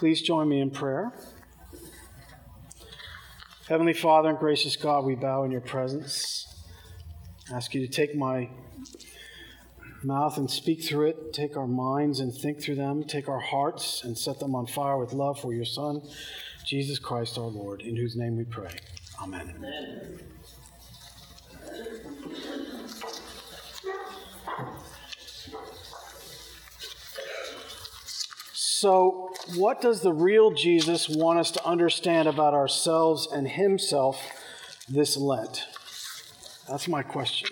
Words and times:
Please 0.00 0.22
join 0.22 0.48
me 0.48 0.62
in 0.62 0.70
prayer. 0.70 1.12
Heavenly 3.68 3.92
Father 3.92 4.30
and 4.30 4.38
gracious 4.38 4.74
God, 4.74 5.04
we 5.04 5.14
bow 5.14 5.44
in 5.44 5.50
your 5.50 5.60
presence. 5.60 6.64
I 7.52 7.56
ask 7.56 7.74
you 7.74 7.86
to 7.86 7.92
take 7.92 8.16
my 8.16 8.48
mouth 10.02 10.38
and 10.38 10.50
speak 10.50 10.82
through 10.82 11.08
it, 11.08 11.34
take 11.34 11.54
our 11.54 11.66
minds 11.66 12.18
and 12.18 12.34
think 12.34 12.62
through 12.62 12.76
them, 12.76 13.04
take 13.04 13.28
our 13.28 13.40
hearts 13.40 14.02
and 14.02 14.16
set 14.16 14.40
them 14.40 14.54
on 14.54 14.66
fire 14.66 14.96
with 14.96 15.12
love 15.12 15.38
for 15.38 15.52
your 15.52 15.66
Son, 15.66 16.00
Jesus 16.64 16.98
Christ 16.98 17.36
our 17.36 17.48
Lord, 17.48 17.82
in 17.82 17.94
whose 17.94 18.16
name 18.16 18.38
we 18.38 18.44
pray. 18.44 18.72
Amen. 19.22 19.52
Amen. 19.54 20.18
So, 28.80 29.28
what 29.56 29.82
does 29.82 30.00
the 30.00 30.14
real 30.14 30.52
Jesus 30.52 31.06
want 31.06 31.38
us 31.38 31.50
to 31.50 31.62
understand 31.66 32.26
about 32.26 32.54
ourselves 32.54 33.28
and 33.30 33.46
Himself 33.46 34.18
this 34.88 35.18
Lent? 35.18 35.66
That's 36.66 36.88
my 36.88 37.02
question. 37.02 37.50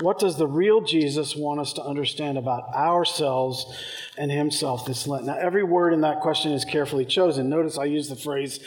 What 0.00 0.18
does 0.18 0.36
the 0.36 0.48
real 0.48 0.80
Jesus 0.80 1.36
want 1.36 1.60
us 1.60 1.72
to 1.74 1.84
understand 1.84 2.36
about 2.36 2.74
ourselves 2.74 3.64
and 4.18 4.28
Himself 4.28 4.84
this 4.84 5.06
Lent? 5.06 5.24
Now, 5.24 5.38
every 5.38 5.62
word 5.62 5.94
in 5.94 6.00
that 6.00 6.18
question 6.18 6.50
is 6.50 6.64
carefully 6.64 7.04
chosen. 7.04 7.48
Notice 7.48 7.78
I 7.78 7.84
use 7.84 8.08
the 8.08 8.16
phrase, 8.16 8.58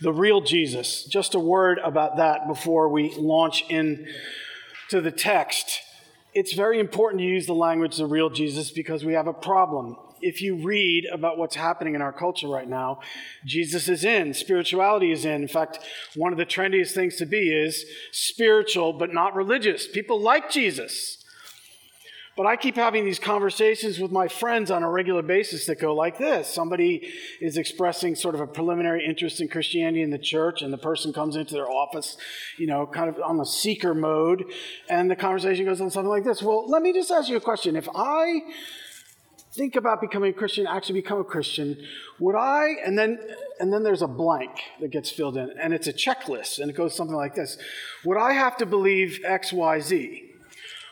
the 0.00 0.12
real 0.12 0.40
Jesus. 0.40 1.04
Just 1.04 1.36
a 1.36 1.38
word 1.38 1.78
about 1.84 2.16
that 2.16 2.48
before 2.48 2.88
we 2.88 3.14
launch 3.14 3.62
into 3.70 4.10
the 4.90 5.12
text. 5.12 5.80
It's 6.34 6.52
very 6.52 6.80
important 6.80 7.20
to 7.20 7.26
use 7.26 7.46
the 7.46 7.54
language, 7.54 7.96
the 7.96 8.06
real 8.06 8.28
Jesus, 8.28 8.70
because 8.70 9.04
we 9.04 9.14
have 9.14 9.28
a 9.28 9.32
problem 9.32 9.96
if 10.24 10.40
you 10.40 10.56
read 10.56 11.06
about 11.12 11.36
what's 11.36 11.54
happening 11.54 11.94
in 11.94 12.00
our 12.00 12.12
culture 12.12 12.48
right 12.48 12.68
now, 12.68 13.00
Jesus 13.44 13.88
is 13.88 14.04
in, 14.04 14.32
spirituality 14.32 15.12
is 15.12 15.26
in. 15.26 15.42
In 15.42 15.48
fact, 15.48 15.80
one 16.16 16.32
of 16.32 16.38
the 16.38 16.46
trendiest 16.46 16.92
things 16.92 17.16
to 17.16 17.26
be 17.26 17.50
is 17.50 17.84
spiritual 18.10 18.94
but 18.94 19.12
not 19.12 19.34
religious. 19.34 19.86
People 19.86 20.18
like 20.18 20.50
Jesus. 20.50 21.18
But 22.36 22.46
I 22.46 22.56
keep 22.56 22.74
having 22.74 23.04
these 23.04 23.20
conversations 23.20 24.00
with 24.00 24.10
my 24.10 24.26
friends 24.26 24.70
on 24.70 24.82
a 24.82 24.90
regular 24.90 25.22
basis 25.22 25.66
that 25.66 25.78
go 25.78 25.94
like 25.94 26.18
this. 26.18 26.48
Somebody 26.48 27.08
is 27.40 27.56
expressing 27.56 28.16
sort 28.16 28.34
of 28.34 28.40
a 28.40 28.46
preliminary 28.46 29.06
interest 29.06 29.40
in 29.40 29.46
Christianity 29.46 30.02
in 30.02 30.10
the 30.10 30.18
church, 30.18 30.60
and 30.60 30.72
the 30.72 30.78
person 30.78 31.12
comes 31.12 31.36
into 31.36 31.54
their 31.54 31.70
office, 31.70 32.16
you 32.58 32.66
know, 32.66 32.86
kind 32.86 33.08
of 33.08 33.22
on 33.22 33.38
a 33.38 33.46
seeker 33.46 33.94
mode, 33.94 34.52
and 34.88 35.08
the 35.08 35.14
conversation 35.14 35.64
goes 35.64 35.80
on 35.80 35.90
something 35.90 36.10
like 36.10 36.24
this 36.24 36.42
Well, 36.42 36.68
let 36.68 36.82
me 36.82 36.92
just 36.92 37.10
ask 37.12 37.28
you 37.28 37.36
a 37.36 37.40
question. 37.40 37.76
If 37.76 37.88
I 37.94 38.40
think 39.52 39.76
about 39.76 40.00
becoming 40.00 40.30
a 40.30 40.34
Christian, 40.34 40.66
actually 40.66 41.00
become 41.00 41.20
a 41.20 41.24
Christian, 41.24 41.76
would 42.18 42.34
I, 42.34 42.70
and 42.84 42.98
then, 42.98 43.20
and 43.60 43.72
then 43.72 43.84
there's 43.84 44.02
a 44.02 44.08
blank 44.08 44.50
that 44.80 44.90
gets 44.90 45.08
filled 45.08 45.36
in, 45.36 45.50
and 45.60 45.72
it's 45.72 45.86
a 45.86 45.92
checklist, 45.92 46.58
and 46.58 46.68
it 46.68 46.74
goes 46.74 46.96
something 46.96 47.14
like 47.14 47.36
this 47.36 47.58
Would 48.04 48.18
I 48.18 48.32
have 48.32 48.56
to 48.56 48.66
believe 48.66 49.20
X, 49.24 49.52
Y, 49.52 49.78
Z? 49.78 50.23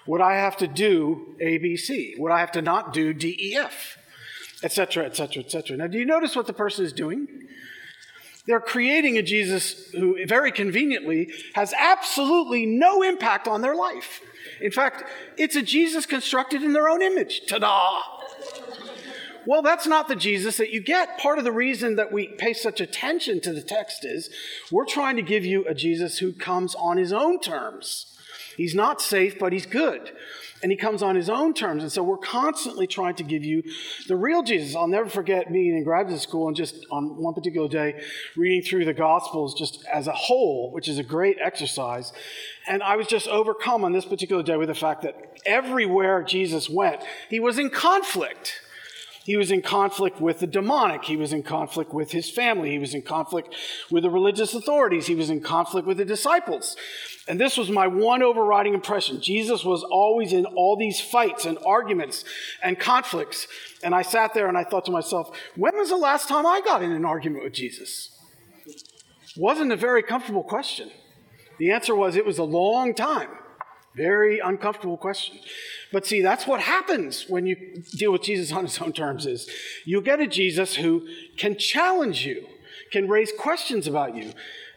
Would 0.06 0.20
I 0.20 0.34
have 0.34 0.56
to 0.58 0.66
do 0.66 1.36
A, 1.40 1.58
B, 1.58 1.76
C? 1.76 2.14
Would 2.18 2.32
I 2.32 2.40
have 2.40 2.52
to 2.52 2.62
not 2.62 2.92
do 2.92 3.12
D, 3.12 3.36
E, 3.40 3.56
F? 3.56 3.98
Etc., 4.62 5.04
etc., 5.04 5.42
etc. 5.42 5.76
Now, 5.76 5.86
do 5.86 5.98
you 5.98 6.04
notice 6.04 6.36
what 6.36 6.46
the 6.46 6.52
person 6.52 6.84
is 6.84 6.92
doing? 6.92 7.28
They're 8.46 8.60
creating 8.60 9.18
a 9.18 9.22
Jesus 9.22 9.90
who, 9.92 10.24
very 10.26 10.50
conveniently, 10.50 11.30
has 11.54 11.72
absolutely 11.78 12.66
no 12.66 13.02
impact 13.02 13.46
on 13.46 13.60
their 13.60 13.74
life. 13.74 14.20
In 14.60 14.72
fact, 14.72 15.04
it's 15.36 15.56
a 15.56 15.62
Jesus 15.62 16.06
constructed 16.06 16.62
in 16.62 16.72
their 16.72 16.88
own 16.88 17.02
image. 17.02 17.42
Ta 17.46 17.58
da! 17.58 18.00
Well, 19.44 19.62
that's 19.62 19.86
not 19.86 20.06
the 20.06 20.16
Jesus 20.16 20.56
that 20.58 20.70
you 20.70 20.80
get. 20.80 21.18
Part 21.18 21.38
of 21.38 21.44
the 21.44 21.52
reason 21.52 21.96
that 21.96 22.12
we 22.12 22.28
pay 22.28 22.52
such 22.52 22.80
attention 22.80 23.40
to 23.40 23.52
the 23.52 23.62
text 23.62 24.04
is 24.04 24.30
we're 24.70 24.84
trying 24.84 25.16
to 25.16 25.22
give 25.22 25.44
you 25.44 25.64
a 25.66 25.74
Jesus 25.74 26.18
who 26.18 26.32
comes 26.32 26.74
on 26.76 26.96
his 26.96 27.12
own 27.12 27.40
terms. 27.40 28.11
He's 28.56 28.74
not 28.74 29.00
safe, 29.00 29.38
but 29.38 29.52
he's 29.52 29.66
good. 29.66 30.12
And 30.62 30.70
he 30.70 30.76
comes 30.76 31.02
on 31.02 31.16
his 31.16 31.28
own 31.28 31.54
terms. 31.54 31.82
And 31.82 31.90
so 31.90 32.02
we're 32.02 32.16
constantly 32.16 32.86
trying 32.86 33.16
to 33.16 33.24
give 33.24 33.44
you 33.44 33.64
the 34.06 34.14
real 34.14 34.42
Jesus. 34.42 34.76
I'll 34.76 34.86
never 34.86 35.08
forget 35.08 35.52
being 35.52 35.76
in 35.76 35.82
graduate 35.82 36.20
school 36.20 36.46
and 36.46 36.56
just 36.56 36.86
on 36.90 37.16
one 37.16 37.34
particular 37.34 37.68
day 37.68 38.00
reading 38.36 38.62
through 38.62 38.84
the 38.84 38.94
Gospels 38.94 39.54
just 39.54 39.84
as 39.92 40.06
a 40.06 40.12
whole, 40.12 40.70
which 40.70 40.88
is 40.88 40.98
a 40.98 41.02
great 41.02 41.38
exercise. 41.42 42.12
And 42.68 42.82
I 42.82 42.94
was 42.96 43.08
just 43.08 43.26
overcome 43.26 43.84
on 43.84 43.92
this 43.92 44.04
particular 44.04 44.42
day 44.42 44.56
with 44.56 44.68
the 44.68 44.74
fact 44.74 45.02
that 45.02 45.16
everywhere 45.44 46.22
Jesus 46.22 46.70
went, 46.70 47.02
he 47.28 47.40
was 47.40 47.58
in 47.58 47.68
conflict. 47.70 48.60
He 49.24 49.36
was 49.36 49.52
in 49.52 49.62
conflict 49.62 50.20
with 50.20 50.40
the 50.40 50.46
demonic. 50.46 51.04
He 51.04 51.16
was 51.16 51.32
in 51.32 51.42
conflict 51.42 51.94
with 51.94 52.10
his 52.10 52.28
family. 52.28 52.70
He 52.70 52.78
was 52.78 52.94
in 52.94 53.02
conflict 53.02 53.54
with 53.90 54.02
the 54.02 54.10
religious 54.10 54.52
authorities. 54.52 55.06
He 55.06 55.14
was 55.14 55.30
in 55.30 55.40
conflict 55.40 55.86
with 55.86 55.98
the 55.98 56.04
disciples. 56.04 56.76
And 57.28 57.40
this 57.40 57.56
was 57.56 57.70
my 57.70 57.86
one 57.86 58.22
overriding 58.22 58.74
impression. 58.74 59.20
Jesus 59.20 59.64
was 59.64 59.84
always 59.84 60.32
in 60.32 60.44
all 60.44 60.76
these 60.76 61.00
fights 61.00 61.46
and 61.46 61.56
arguments 61.64 62.24
and 62.62 62.80
conflicts. 62.80 63.46
And 63.84 63.94
I 63.94 64.02
sat 64.02 64.34
there 64.34 64.48
and 64.48 64.58
I 64.58 64.64
thought 64.64 64.86
to 64.86 64.92
myself, 64.92 65.36
when 65.54 65.76
was 65.76 65.90
the 65.90 65.96
last 65.96 66.28
time 66.28 66.44
I 66.44 66.60
got 66.60 66.82
in 66.82 66.90
an 66.90 67.04
argument 67.04 67.44
with 67.44 67.52
Jesus? 67.52 68.18
Wasn't 69.36 69.70
a 69.70 69.76
very 69.76 70.02
comfortable 70.02 70.42
question. 70.42 70.90
The 71.58 71.70
answer 71.70 71.94
was 71.94 72.16
it 72.16 72.26
was 72.26 72.38
a 72.38 72.44
long 72.44 72.92
time. 72.92 73.28
Very 73.94 74.38
uncomfortable 74.38 74.96
question. 74.96 75.38
But 75.92 76.06
see, 76.06 76.22
that's 76.22 76.46
what 76.46 76.60
happens 76.60 77.26
when 77.28 77.46
you 77.46 77.82
deal 77.90 78.12
with 78.12 78.22
Jesus 78.22 78.50
on 78.52 78.64
his 78.64 78.78
own 78.78 78.92
terms 78.92 79.26
is 79.26 79.50
you 79.84 80.00
get 80.00 80.20
a 80.20 80.26
Jesus 80.26 80.76
who 80.76 81.06
can 81.36 81.56
challenge 81.58 82.24
you, 82.24 82.46
can 82.90 83.08
raise 83.08 83.32
questions 83.38 83.86
about 83.86 84.16
you, 84.16 84.32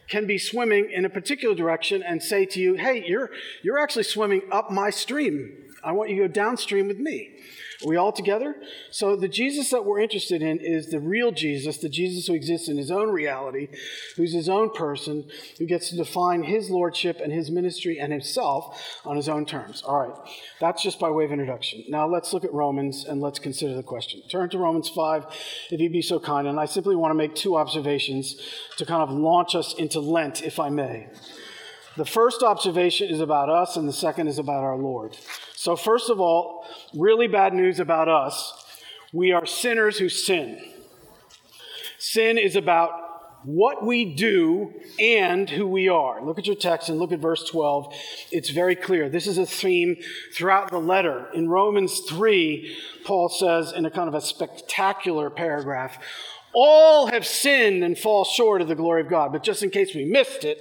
can 0.08 0.26
be 0.26 0.36
swimming 0.38 0.90
in 0.90 1.04
a 1.04 1.10
particular 1.10 1.54
direction 1.54 2.02
and 2.02 2.22
say 2.22 2.44
to 2.44 2.60
you, 2.60 2.74
"Hey, 2.74 3.04
you're 3.06 3.30
you're 3.62 3.78
actually 3.78 4.04
swimming 4.04 4.42
up 4.52 4.70
my 4.70 4.90
stream. 4.90 5.72
I 5.82 5.92
want 5.92 6.10
you 6.10 6.16
to 6.16 6.28
go 6.28 6.32
downstream 6.32 6.86
with 6.86 6.98
me." 6.98 7.36
Are 7.84 7.88
we 7.88 7.96
all 7.96 8.12
together? 8.12 8.56
So, 8.90 9.16
the 9.16 9.28
Jesus 9.28 9.70
that 9.70 9.84
we're 9.84 10.00
interested 10.00 10.42
in 10.42 10.60
is 10.60 10.90
the 10.90 11.00
real 11.00 11.30
Jesus, 11.30 11.76
the 11.78 11.88
Jesus 11.88 12.26
who 12.26 12.34
exists 12.34 12.68
in 12.68 12.78
his 12.78 12.90
own 12.90 13.10
reality, 13.10 13.68
who's 14.16 14.32
his 14.32 14.48
own 14.48 14.70
person, 14.70 15.28
who 15.58 15.66
gets 15.66 15.90
to 15.90 15.96
define 15.96 16.44
his 16.44 16.70
lordship 16.70 17.20
and 17.22 17.32
his 17.32 17.50
ministry 17.50 17.98
and 17.98 18.12
himself 18.12 19.00
on 19.04 19.16
his 19.16 19.28
own 19.28 19.44
terms. 19.44 19.82
All 19.82 19.98
right, 19.98 20.32
that's 20.60 20.82
just 20.82 20.98
by 20.98 21.10
way 21.10 21.24
of 21.24 21.32
introduction. 21.32 21.84
Now, 21.88 22.08
let's 22.08 22.32
look 22.32 22.44
at 22.44 22.52
Romans 22.52 23.04
and 23.04 23.20
let's 23.20 23.38
consider 23.38 23.74
the 23.74 23.82
question. 23.82 24.22
Turn 24.30 24.48
to 24.50 24.58
Romans 24.58 24.88
5, 24.88 25.26
if 25.70 25.80
you'd 25.80 25.92
be 25.92 26.02
so 26.02 26.18
kind. 26.18 26.46
And 26.46 26.58
I 26.58 26.64
simply 26.64 26.96
want 26.96 27.10
to 27.10 27.14
make 27.14 27.34
two 27.34 27.56
observations 27.56 28.40
to 28.78 28.86
kind 28.86 29.02
of 29.02 29.10
launch 29.10 29.54
us 29.54 29.74
into 29.74 30.00
Lent, 30.00 30.42
if 30.42 30.58
I 30.58 30.70
may. 30.70 31.08
The 31.96 32.04
first 32.04 32.42
observation 32.42 33.08
is 33.08 33.20
about 33.20 33.48
us, 33.48 33.76
and 33.76 33.88
the 33.88 33.92
second 33.92 34.28
is 34.28 34.38
about 34.38 34.62
our 34.62 34.76
Lord. 34.76 35.16
So, 35.54 35.76
first 35.76 36.10
of 36.10 36.20
all, 36.20 36.65
really 36.94 37.28
bad 37.28 37.52
news 37.52 37.80
about 37.80 38.08
us. 38.08 38.64
We 39.12 39.32
are 39.32 39.46
sinners 39.46 39.98
who 39.98 40.08
sin. 40.08 40.60
Sin 41.98 42.38
is 42.38 42.56
about 42.56 42.90
what 43.44 43.86
we 43.86 44.04
do 44.04 44.72
and 44.98 45.48
who 45.48 45.66
we 45.66 45.88
are. 45.88 46.24
Look 46.24 46.38
at 46.38 46.46
your 46.46 46.56
text 46.56 46.88
and 46.88 46.98
look 46.98 47.12
at 47.12 47.20
verse 47.20 47.48
12. 47.48 47.94
It's 48.32 48.50
very 48.50 48.74
clear. 48.74 49.08
This 49.08 49.28
is 49.28 49.38
a 49.38 49.46
theme 49.46 49.96
throughout 50.34 50.70
the 50.70 50.80
letter. 50.80 51.28
In 51.32 51.48
Romans 51.48 52.00
3, 52.08 52.76
Paul 53.04 53.28
says 53.28 53.72
in 53.72 53.86
a 53.86 53.90
kind 53.90 54.08
of 54.08 54.14
a 54.14 54.20
spectacular 54.20 55.30
paragraph, 55.30 55.98
all 56.58 57.08
have 57.08 57.26
sinned 57.26 57.84
and 57.84 57.98
fall 57.98 58.24
short 58.24 58.62
of 58.62 58.68
the 58.68 58.74
glory 58.74 59.02
of 59.02 59.10
God. 59.10 59.30
But 59.30 59.42
just 59.42 59.62
in 59.62 59.68
case 59.68 59.94
we 59.94 60.06
missed 60.06 60.42
it 60.42 60.58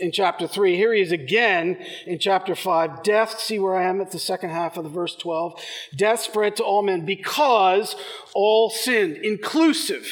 in 0.00 0.10
chapter 0.10 0.48
3, 0.48 0.74
here 0.74 0.94
he 0.94 1.02
is 1.02 1.12
again 1.12 1.76
in 2.06 2.18
chapter 2.18 2.54
5. 2.54 3.02
Death, 3.02 3.38
see 3.38 3.58
where 3.58 3.76
I 3.76 3.84
am 3.84 4.00
at 4.00 4.10
the 4.10 4.18
second 4.18 4.50
half 4.50 4.78
of 4.78 4.84
the 4.84 4.90
verse 4.90 5.14
12. 5.14 5.60
Death 5.94 6.20
spread 6.20 6.56
to 6.56 6.64
all 6.64 6.82
men 6.82 7.04
because 7.04 7.94
all 8.34 8.70
sinned, 8.70 9.18
inclusive 9.18 10.08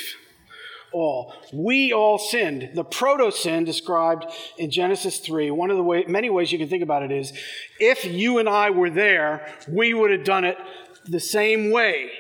all. 0.93 1.33
We 1.51 1.95
all 1.95 2.19
sinned. 2.19 2.73
The 2.75 2.85
proto 2.85 3.31
sin 3.31 3.65
described 3.65 4.27
in 4.59 4.71
Genesis 4.71 5.19
3, 5.19 5.51
one 5.51 5.71
of 5.71 5.79
the 5.79 5.83
way, 5.83 6.05
many 6.07 6.29
ways 6.29 6.53
you 6.53 6.59
can 6.59 6.69
think 6.69 6.83
about 6.83 7.05
it 7.05 7.11
is 7.11 7.33
if 7.81 8.05
you 8.05 8.37
and 8.37 8.51
I 8.51 8.69
were 8.69 8.91
there, 8.91 9.51
we 9.67 9.95
would 9.95 10.11
have 10.11 10.25
done 10.25 10.45
it 10.45 10.59
the 11.07 11.21
same 11.21 11.71
way. 11.71 12.11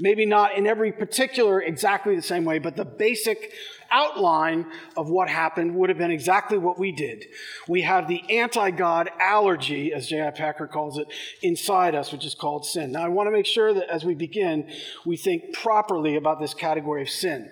Maybe 0.00 0.26
not 0.26 0.56
in 0.56 0.66
every 0.66 0.92
particular 0.92 1.60
exactly 1.60 2.16
the 2.16 2.22
same 2.22 2.44
way, 2.44 2.58
but 2.58 2.76
the 2.76 2.84
basic 2.84 3.52
outline 3.94 4.66
of 4.96 5.08
what 5.08 5.30
happened 5.30 5.74
would 5.76 5.88
have 5.88 5.98
been 5.98 6.10
exactly 6.10 6.58
what 6.58 6.78
we 6.78 6.90
did. 6.92 7.24
We 7.68 7.82
have 7.82 8.08
the 8.08 8.22
anti 8.28 8.70
God 8.72 9.10
allergy, 9.20 9.92
as 9.92 10.08
J.I. 10.08 10.32
Packer 10.32 10.66
calls 10.66 10.98
it, 10.98 11.06
inside 11.42 11.94
us, 11.94 12.12
which 12.12 12.26
is 12.26 12.34
called 12.34 12.66
sin. 12.66 12.92
Now, 12.92 13.04
I 13.04 13.08
want 13.08 13.28
to 13.28 13.30
make 13.30 13.46
sure 13.46 13.72
that 13.72 13.88
as 13.88 14.04
we 14.04 14.14
begin, 14.14 14.68
we 15.06 15.16
think 15.16 15.54
properly 15.54 16.16
about 16.16 16.40
this 16.40 16.52
category 16.52 17.02
of 17.02 17.08
sin. 17.08 17.50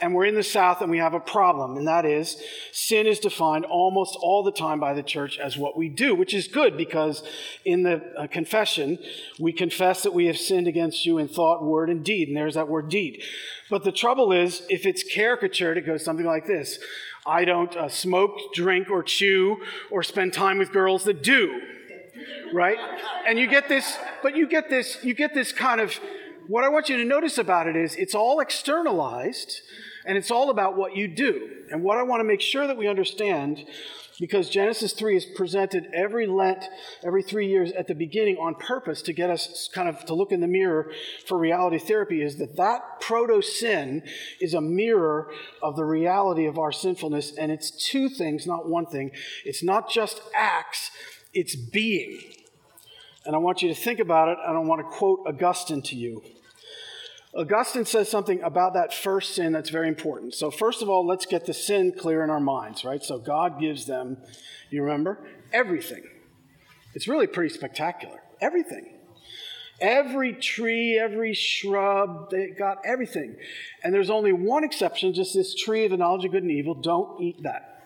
And 0.00 0.14
we're 0.14 0.26
in 0.26 0.34
the 0.34 0.42
South 0.42 0.82
and 0.82 0.90
we 0.90 0.98
have 0.98 1.14
a 1.14 1.20
problem, 1.20 1.76
and 1.76 1.86
that 1.86 2.04
is 2.04 2.42
sin 2.72 3.06
is 3.06 3.20
defined 3.20 3.64
almost 3.64 4.16
all 4.20 4.42
the 4.42 4.52
time 4.52 4.80
by 4.80 4.92
the 4.92 5.02
church 5.02 5.38
as 5.38 5.56
what 5.56 5.76
we 5.76 5.88
do, 5.88 6.14
which 6.14 6.34
is 6.34 6.48
good 6.48 6.76
because 6.76 7.22
in 7.64 7.84
the 7.84 8.02
uh, 8.18 8.26
confession, 8.26 8.98
we 9.38 9.52
confess 9.52 10.02
that 10.02 10.12
we 10.12 10.26
have 10.26 10.36
sinned 10.36 10.66
against 10.66 11.06
you 11.06 11.18
in 11.18 11.28
thought, 11.28 11.64
word, 11.64 11.88
and 11.88 12.04
deed, 12.04 12.28
and 12.28 12.36
there's 12.36 12.54
that 12.54 12.68
word 12.68 12.88
deed. 12.88 13.22
But 13.70 13.84
the 13.84 13.92
trouble 13.92 14.32
is, 14.32 14.62
if 14.68 14.84
it's 14.84 15.02
caricatured, 15.02 15.78
goes 15.84 16.04
something 16.04 16.26
like 16.26 16.46
this 16.46 16.78
I 17.26 17.44
don't 17.44 17.74
uh, 17.74 17.88
smoke, 17.88 18.36
drink, 18.52 18.90
or 18.90 19.02
chew, 19.02 19.62
or 19.90 20.02
spend 20.02 20.32
time 20.32 20.58
with 20.58 20.72
girls 20.72 21.04
that 21.04 21.22
do. 21.22 21.60
Right? 22.52 22.78
And 23.26 23.38
you 23.38 23.46
get 23.46 23.68
this, 23.68 23.98
but 24.22 24.36
you 24.36 24.46
get 24.46 24.68
this, 24.68 25.02
you 25.02 25.14
get 25.14 25.34
this 25.34 25.52
kind 25.52 25.80
of, 25.80 25.98
what 26.46 26.64
I 26.64 26.68
want 26.68 26.88
you 26.88 26.96
to 26.98 27.04
notice 27.04 27.38
about 27.38 27.66
it 27.66 27.76
is 27.76 27.96
it's 27.96 28.14
all 28.14 28.40
externalized 28.40 29.62
and 30.06 30.18
it's 30.18 30.30
all 30.30 30.50
about 30.50 30.76
what 30.76 30.96
you 30.96 31.08
do. 31.08 31.50
And 31.70 31.82
what 31.82 31.98
I 31.98 32.02
want 32.02 32.20
to 32.20 32.24
make 32.24 32.40
sure 32.40 32.66
that 32.66 32.76
we 32.76 32.86
understand 32.86 33.64
because 34.20 34.48
Genesis 34.48 34.92
3 34.92 35.16
is 35.16 35.24
presented 35.24 35.88
every 35.92 36.26
Lent, 36.26 36.64
every 37.02 37.22
three 37.22 37.48
years 37.48 37.72
at 37.72 37.88
the 37.88 37.94
beginning 37.94 38.36
on 38.36 38.54
purpose 38.54 39.02
to 39.02 39.12
get 39.12 39.28
us 39.28 39.68
kind 39.72 39.88
of 39.88 40.04
to 40.06 40.14
look 40.14 40.30
in 40.30 40.40
the 40.40 40.46
mirror 40.46 40.92
for 41.26 41.36
reality 41.36 41.78
therapy 41.78 42.22
is 42.22 42.36
that 42.36 42.56
that 42.56 43.00
proto 43.00 43.42
sin 43.42 44.02
is 44.40 44.54
a 44.54 44.60
mirror 44.60 45.32
of 45.62 45.76
the 45.76 45.84
reality 45.84 46.46
of 46.46 46.58
our 46.58 46.70
sinfulness. 46.70 47.32
And 47.36 47.50
it's 47.50 47.70
two 47.70 48.08
things, 48.08 48.46
not 48.46 48.68
one 48.68 48.86
thing. 48.86 49.10
It's 49.44 49.62
not 49.62 49.90
just 49.90 50.20
acts, 50.34 50.90
it's 51.32 51.56
being. 51.56 52.20
And 53.26 53.34
I 53.34 53.38
want 53.38 53.62
you 53.62 53.68
to 53.68 53.74
think 53.74 53.98
about 53.98 54.28
it, 54.28 54.38
and 54.46 54.56
I 54.56 54.60
want 54.60 54.80
to 54.80 54.96
quote 54.96 55.20
Augustine 55.26 55.82
to 55.82 55.96
you. 55.96 56.22
Augustine 57.36 57.84
says 57.84 58.08
something 58.08 58.40
about 58.42 58.74
that 58.74 58.94
first 58.94 59.34
sin 59.34 59.52
that's 59.52 59.70
very 59.70 59.88
important. 59.88 60.34
So, 60.34 60.50
first 60.50 60.82
of 60.82 60.88
all, 60.88 61.04
let's 61.04 61.26
get 61.26 61.46
the 61.46 61.54
sin 61.54 61.92
clear 61.92 62.22
in 62.22 62.30
our 62.30 62.40
minds, 62.40 62.84
right? 62.84 63.02
So, 63.02 63.18
God 63.18 63.60
gives 63.60 63.86
them, 63.86 64.18
you 64.70 64.82
remember, 64.82 65.18
everything. 65.52 66.04
It's 66.94 67.08
really 67.08 67.26
pretty 67.26 67.52
spectacular. 67.52 68.22
Everything. 68.40 68.98
Every 69.80 70.32
tree, 70.34 70.96
every 70.96 71.34
shrub, 71.34 72.30
they 72.30 72.50
got 72.50 72.78
everything. 72.84 73.36
And 73.82 73.92
there's 73.92 74.10
only 74.10 74.32
one 74.32 74.62
exception, 74.62 75.12
just 75.12 75.34
this 75.34 75.54
tree 75.54 75.84
of 75.84 75.90
the 75.90 75.96
knowledge 75.96 76.24
of 76.24 76.30
good 76.30 76.44
and 76.44 76.52
evil. 76.52 76.74
Don't 76.74 77.20
eat 77.20 77.42
that. 77.42 77.82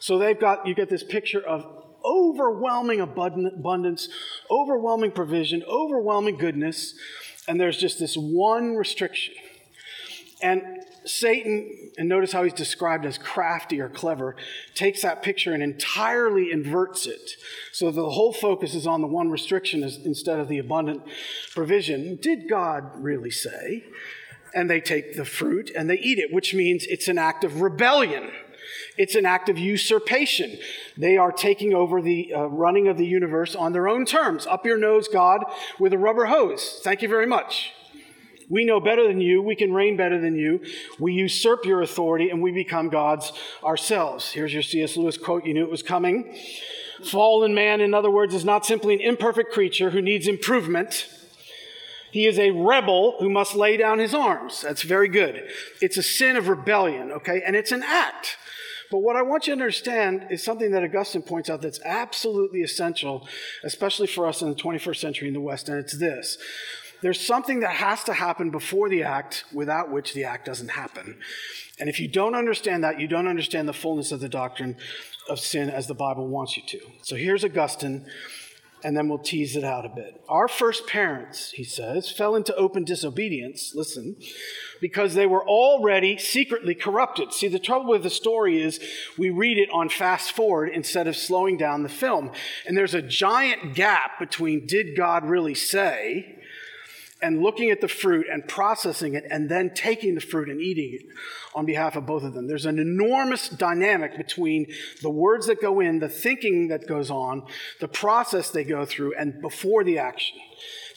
So 0.00 0.18
they've 0.18 0.38
got, 0.38 0.66
you 0.66 0.74
get 0.74 0.88
this 0.88 1.04
picture 1.04 1.40
of 1.40 1.64
overwhelming 2.04 3.00
abundance, 3.00 4.08
overwhelming 4.50 5.12
provision, 5.12 5.62
overwhelming 5.68 6.36
goodness 6.36 6.94
and 7.48 7.60
there's 7.60 7.76
just 7.76 7.98
this 7.98 8.14
one 8.16 8.76
restriction. 8.76 9.34
And 10.42 10.62
Satan, 11.04 11.90
and 11.98 12.08
notice 12.08 12.32
how 12.32 12.42
he's 12.44 12.52
described 12.52 13.04
as 13.06 13.18
crafty 13.18 13.80
or 13.80 13.88
clever, 13.88 14.36
takes 14.74 15.02
that 15.02 15.22
picture 15.22 15.52
and 15.52 15.62
entirely 15.62 16.50
inverts 16.50 17.06
it. 17.06 17.32
So 17.72 17.90
the 17.90 18.10
whole 18.10 18.32
focus 18.32 18.74
is 18.74 18.86
on 18.86 19.00
the 19.00 19.06
one 19.06 19.30
restriction 19.30 19.82
instead 19.82 20.38
of 20.38 20.48
the 20.48 20.58
abundant 20.58 21.02
provision. 21.52 22.18
Did 22.20 22.48
God 22.48 22.90
really 22.96 23.30
say? 23.30 23.84
And 24.54 24.68
they 24.68 24.80
take 24.80 25.16
the 25.16 25.24
fruit 25.24 25.70
and 25.76 25.88
they 25.88 25.98
eat 25.98 26.18
it, 26.18 26.32
which 26.32 26.54
means 26.54 26.86
it's 26.86 27.08
an 27.08 27.18
act 27.18 27.44
of 27.44 27.60
rebellion. 27.60 28.30
It's 28.96 29.14
an 29.14 29.26
act 29.26 29.48
of 29.48 29.58
usurpation. 29.58 30.58
They 30.96 31.16
are 31.16 31.32
taking 31.32 31.74
over 31.74 32.02
the 32.02 32.34
uh, 32.34 32.44
running 32.44 32.88
of 32.88 32.96
the 32.98 33.06
universe 33.06 33.54
on 33.54 33.72
their 33.72 33.88
own 33.88 34.04
terms. 34.04 34.46
Up 34.46 34.66
your 34.66 34.78
nose, 34.78 35.08
God, 35.08 35.44
with 35.78 35.92
a 35.92 35.98
rubber 35.98 36.26
hose. 36.26 36.80
Thank 36.82 37.02
you 37.02 37.08
very 37.08 37.26
much. 37.26 37.72
We 38.48 38.66
know 38.66 38.80
better 38.80 39.08
than 39.08 39.20
you. 39.20 39.40
We 39.40 39.56
can 39.56 39.72
reign 39.72 39.96
better 39.96 40.20
than 40.20 40.36
you. 40.36 40.60
We 40.98 41.14
usurp 41.14 41.64
your 41.64 41.80
authority 41.80 42.28
and 42.28 42.42
we 42.42 42.52
become 42.52 42.90
gods 42.90 43.32
ourselves. 43.64 44.30
Here's 44.30 44.52
your 44.52 44.62
C.S. 44.62 44.96
Lewis 44.96 45.16
quote. 45.16 45.46
You 45.46 45.54
knew 45.54 45.64
it 45.64 45.70
was 45.70 45.82
coming. 45.82 46.36
Fallen 47.02 47.54
man, 47.54 47.80
in 47.80 47.94
other 47.94 48.10
words, 48.10 48.34
is 48.34 48.44
not 48.44 48.66
simply 48.66 48.94
an 48.94 49.00
imperfect 49.00 49.52
creature 49.52 49.90
who 49.90 50.02
needs 50.02 50.28
improvement. 50.28 51.08
He 52.12 52.26
is 52.26 52.38
a 52.38 52.50
rebel 52.50 53.16
who 53.20 53.30
must 53.30 53.56
lay 53.56 53.78
down 53.78 53.98
his 53.98 54.14
arms. 54.14 54.60
That's 54.60 54.82
very 54.82 55.08
good. 55.08 55.48
It's 55.80 55.96
a 55.96 56.02
sin 56.02 56.36
of 56.36 56.48
rebellion, 56.48 57.10
okay? 57.10 57.42
And 57.44 57.56
it's 57.56 57.72
an 57.72 57.82
act. 57.82 58.36
But 58.92 58.98
what 58.98 59.16
I 59.16 59.22
want 59.22 59.46
you 59.46 59.54
to 59.54 59.60
understand 59.60 60.26
is 60.28 60.44
something 60.44 60.70
that 60.72 60.84
Augustine 60.84 61.22
points 61.22 61.48
out 61.48 61.62
that's 61.62 61.80
absolutely 61.82 62.60
essential, 62.62 63.26
especially 63.64 64.06
for 64.06 64.26
us 64.26 64.42
in 64.42 64.50
the 64.50 64.54
21st 64.54 64.96
century 64.96 65.28
in 65.28 65.34
the 65.34 65.40
West, 65.40 65.70
and 65.70 65.78
it's 65.78 65.98
this. 65.98 66.36
There's 67.00 67.18
something 67.18 67.60
that 67.60 67.70
has 67.70 68.04
to 68.04 68.12
happen 68.12 68.50
before 68.50 68.90
the 68.90 69.02
act, 69.02 69.44
without 69.50 69.90
which 69.90 70.12
the 70.12 70.24
act 70.24 70.44
doesn't 70.44 70.68
happen. 70.68 71.18
And 71.80 71.88
if 71.88 71.98
you 71.98 72.06
don't 72.06 72.34
understand 72.34 72.84
that, 72.84 73.00
you 73.00 73.08
don't 73.08 73.26
understand 73.26 73.66
the 73.66 73.72
fullness 73.72 74.12
of 74.12 74.20
the 74.20 74.28
doctrine 74.28 74.76
of 75.26 75.40
sin 75.40 75.70
as 75.70 75.86
the 75.86 75.94
Bible 75.94 76.28
wants 76.28 76.58
you 76.58 76.62
to. 76.66 76.80
So 77.00 77.16
here's 77.16 77.44
Augustine 77.44 78.04
and 78.84 78.96
then 78.96 79.08
we'll 79.08 79.18
tease 79.18 79.56
it 79.56 79.64
out 79.64 79.84
a 79.86 79.88
bit. 79.88 80.20
Our 80.28 80.48
first 80.48 80.86
parents, 80.86 81.52
he 81.52 81.64
says, 81.64 82.10
fell 82.10 82.34
into 82.34 82.54
open 82.56 82.84
disobedience, 82.84 83.74
listen, 83.74 84.16
because 84.80 85.14
they 85.14 85.26
were 85.26 85.46
already 85.46 86.18
secretly 86.18 86.74
corrupted. 86.74 87.32
See, 87.32 87.48
the 87.48 87.58
trouble 87.58 87.90
with 87.90 88.02
the 88.02 88.10
story 88.10 88.60
is 88.60 88.80
we 89.16 89.30
read 89.30 89.58
it 89.58 89.70
on 89.72 89.88
fast 89.88 90.32
forward 90.32 90.70
instead 90.70 91.06
of 91.06 91.16
slowing 91.16 91.56
down 91.56 91.82
the 91.82 91.88
film. 91.88 92.30
And 92.66 92.76
there's 92.76 92.94
a 92.94 93.02
giant 93.02 93.74
gap 93.74 94.18
between 94.18 94.66
did 94.66 94.96
God 94.96 95.24
really 95.24 95.54
say 95.54 96.38
and 97.22 97.42
looking 97.42 97.70
at 97.70 97.80
the 97.80 97.88
fruit 97.88 98.26
and 98.30 98.46
processing 98.46 99.14
it 99.14 99.24
and 99.30 99.48
then 99.48 99.72
taking 99.74 100.14
the 100.14 100.20
fruit 100.20 100.48
and 100.48 100.60
eating 100.60 100.98
it 101.00 101.06
on 101.54 101.64
behalf 101.64 101.96
of 101.96 102.06
both 102.06 102.22
of 102.24 102.34
them. 102.34 102.46
There's 102.46 102.66
an 102.66 102.78
enormous 102.78 103.48
dynamic 103.48 104.16
between 104.16 104.66
the 105.02 105.10
words 105.10 105.46
that 105.46 105.60
go 105.60 105.80
in, 105.80 105.98
the 105.98 106.08
thinking 106.08 106.68
that 106.68 106.86
goes 106.86 107.10
on, 107.10 107.44
the 107.80 107.88
process 107.88 108.50
they 108.50 108.64
go 108.64 108.84
through, 108.84 109.14
and 109.16 109.40
before 109.40 109.84
the 109.84 109.98
action. 109.98 110.38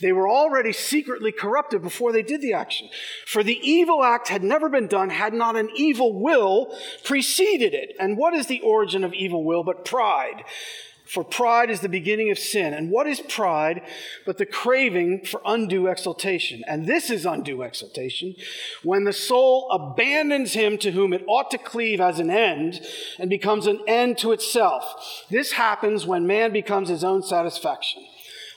They 0.02 0.12
were 0.12 0.30
already 0.30 0.74
secretly 0.74 1.32
corrupted 1.32 1.82
before 1.82 2.12
they 2.12 2.22
did 2.22 2.42
the 2.42 2.54
action. 2.54 2.90
For 3.26 3.44
the 3.44 3.60
evil 3.62 4.04
act 4.04 4.28
had 4.28 4.44
never 4.44 4.70
been 4.70 4.88
done 4.88 5.10
had 5.10 5.34
not 5.34 5.56
an 5.56 5.70
evil 5.76 6.20
will 6.22 6.78
preceded 7.04 7.74
it. 7.74 7.96
And 8.00 8.18
what 8.18 8.34
is 8.34 8.48
the 8.48 8.62
origin 8.62 9.04
of 9.04 9.14
evil 9.14 9.44
will 9.44 9.64
but 9.64 9.86
pride? 9.86 10.44
For 11.06 11.24
pride 11.24 11.70
is 11.70 11.82
the 11.82 11.90
beginning 11.90 12.32
of 12.32 12.40
sin. 12.40 12.74
And 12.74 12.90
what 12.90 13.06
is 13.06 13.20
pride 13.20 13.82
but 14.26 14.38
the 14.38 14.46
craving 14.46 15.26
for 15.26 15.40
undue 15.46 15.88
exaltation? 15.88 16.64
And 16.68 16.88
this 16.88 17.12
is 17.12 17.26
undue 17.26 17.62
exaltation 17.62 18.36
when 18.84 19.04
the 19.04 19.14
soul 19.14 19.70
abandons 19.72 20.54
him 20.54 20.78
to 20.80 20.92
whom 20.92 21.14
it 21.14 21.24
ought 21.28 21.52
to 21.52 21.60
cleave 21.60 22.02
as 22.02 22.20
an 22.20 22.32
end 22.32 22.82
and 23.20 23.30
becomes 23.30 23.68
an 23.68 23.82
end 23.88 24.18
to 24.20 24.32
itself. 24.32 25.26
This 25.30 25.54
happens 25.54 26.08
when 26.08 26.26
man 26.26 26.52
becomes 26.52 26.90
his 26.90 27.04
own 27.04 27.22
satisfaction. 27.22 28.04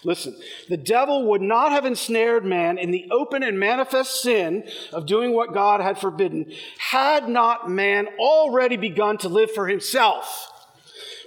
Listen, 0.05 0.35
the 0.69 0.77
devil 0.77 1.29
would 1.29 1.43
not 1.43 1.73
have 1.73 1.85
ensnared 1.85 2.45
man 2.45 2.79
in 2.79 2.93
the 2.93 3.09
open 3.11 3.43
and 3.43 3.59
manifest 3.59 4.23
sin 4.23 4.67
of 4.93 5.07
doing 5.07 5.35
what 5.35 5.53
God 5.53 5.81
had 5.81 5.99
forbidden 5.99 6.53
had 6.79 7.29
not 7.29 7.69
man 7.69 8.07
already 8.19 8.77
begun 8.77 9.19
to 9.19 9.29
live 9.29 9.51
for 9.51 9.67
himself 9.67 10.48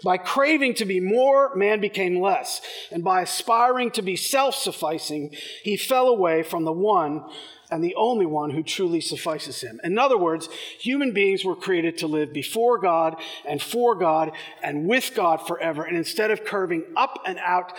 by 0.04 0.18
craving 0.18 0.76
to 0.76 0.86
be 0.86 1.00
more, 1.00 1.56
man 1.56 1.80
became 1.80 2.20
less. 2.20 2.62
And 2.92 3.04
by 3.04 3.22
aspiring 3.22 3.92
to 3.92 4.02
be 4.02 4.16
self 4.16 4.56
sufficing, 4.56 5.36
he 5.64 5.78
fell 5.78 6.08
away 6.08 6.44
from 6.44 6.64
the 6.64 6.72
one 6.72 7.26
and 7.72 7.82
the 7.82 7.96
only 7.96 8.26
one 8.26 8.52
who 8.52 8.62
truly 8.62 9.00
suffices 9.00 9.62
him. 9.62 9.80
In 9.84 9.98
other 9.98 10.18
words, 10.18 10.50
human 10.78 11.14
beings 11.14 11.46
were 11.46 11.56
created 11.56 11.98
to 12.00 12.08
live 12.08 12.34
before 12.34 12.78
God 12.78 13.16
and 13.46 13.62
for 13.62 13.96
God 13.96 14.34
and 14.62 14.88
with 14.88 15.14
God 15.16 15.38
forever. 15.48 15.84
And 15.84 15.96
instead 15.96 16.32
of 16.32 16.44
curving 16.44 16.84
up 16.98 17.20
and 17.26 17.40
out 17.40 17.72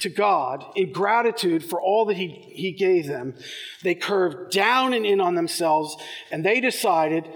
to 0.00 0.10
God 0.10 0.64
in 0.76 0.92
gratitude 0.92 1.64
for 1.64 1.80
all 1.80 2.04
that 2.04 2.16
he, 2.18 2.28
he 2.28 2.72
gave 2.72 3.06
them, 3.06 3.34
they 3.82 3.94
curved 3.94 4.52
down 4.52 4.92
and 4.92 5.06
in 5.06 5.20
on 5.20 5.34
themselves 5.34 5.96
and 6.30 6.44
they 6.44 6.60
decided 6.60 7.26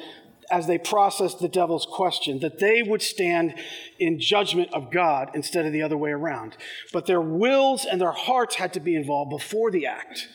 as 0.52 0.66
they 0.66 0.78
processed 0.78 1.40
the 1.40 1.48
devil's 1.48 1.86
question, 1.86 2.38
that 2.40 2.60
they 2.60 2.82
would 2.82 3.02
stand 3.02 3.54
in 3.98 4.20
judgment 4.20 4.72
of 4.72 4.92
God 4.92 5.30
instead 5.34 5.66
of 5.66 5.72
the 5.72 5.82
other 5.82 5.96
way 5.96 6.10
around. 6.10 6.56
But 6.92 7.06
their 7.06 7.20
wills 7.20 7.84
and 7.84 8.00
their 8.00 8.12
hearts 8.12 8.56
had 8.56 8.72
to 8.74 8.80
be 8.80 8.94
involved 8.94 9.30
before 9.30 9.70
the 9.70 9.86
act. 9.86 10.28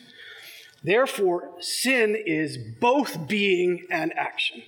Therefore, 0.82 1.52
sin 1.60 2.16
is 2.16 2.58
both 2.58 3.26
being 3.28 3.86
and 3.90 4.12
action. 4.16 4.62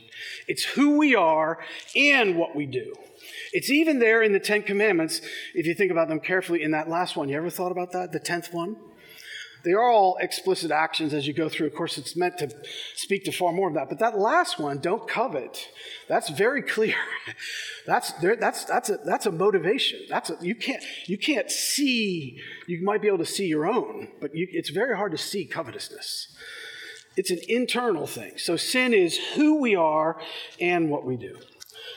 It's 0.48 0.64
who 0.64 0.98
we 0.98 1.14
are 1.14 1.58
and 1.94 2.36
what 2.36 2.54
we 2.56 2.66
do. 2.66 2.94
It's 3.52 3.70
even 3.70 3.98
there 3.98 4.22
in 4.22 4.32
the 4.32 4.40
Ten 4.40 4.62
Commandments, 4.62 5.20
if 5.54 5.66
you 5.66 5.74
think 5.74 5.90
about 5.90 6.08
them 6.08 6.20
carefully, 6.20 6.62
in 6.62 6.70
that 6.70 6.88
last 6.88 7.16
one. 7.16 7.28
You 7.28 7.36
ever 7.36 7.50
thought 7.50 7.72
about 7.72 7.92
that? 7.92 8.12
The 8.12 8.20
tenth 8.20 8.52
one? 8.52 8.76
They 9.64 9.72
are 9.72 9.90
all 9.90 10.16
explicit 10.20 10.70
actions 10.70 11.12
as 11.12 11.26
you 11.26 11.32
go 11.32 11.48
through. 11.48 11.66
Of 11.66 11.74
course, 11.74 11.98
it's 11.98 12.16
meant 12.16 12.38
to 12.38 12.50
speak 12.94 13.24
to 13.24 13.32
far 13.32 13.52
more 13.52 13.68
of 13.68 13.74
that. 13.74 13.88
But 13.88 13.98
that 13.98 14.18
last 14.18 14.58
one, 14.58 14.78
don't 14.78 15.08
covet, 15.08 15.68
that's 16.08 16.30
very 16.30 16.62
clear. 16.62 16.96
That's, 17.86 18.12
that's, 18.12 18.64
that's, 18.66 18.90
a, 18.90 18.98
that's 19.04 19.26
a 19.26 19.32
motivation. 19.32 20.00
That's 20.08 20.30
a, 20.30 20.36
you, 20.40 20.54
can't, 20.54 20.84
you 21.06 21.18
can't 21.18 21.50
see, 21.50 22.38
you 22.68 22.84
might 22.84 23.02
be 23.02 23.08
able 23.08 23.18
to 23.18 23.26
see 23.26 23.46
your 23.46 23.66
own, 23.66 24.08
but 24.20 24.36
you, 24.36 24.46
it's 24.52 24.68
very 24.68 24.96
hard 24.96 25.10
to 25.10 25.18
see 25.18 25.44
covetousness. 25.44 26.36
It's 27.16 27.30
an 27.30 27.40
internal 27.48 28.06
thing. 28.06 28.32
So 28.36 28.56
sin 28.56 28.94
is 28.94 29.18
who 29.34 29.60
we 29.60 29.74
are 29.74 30.20
and 30.60 30.88
what 30.88 31.04
we 31.04 31.16
do. 31.16 31.36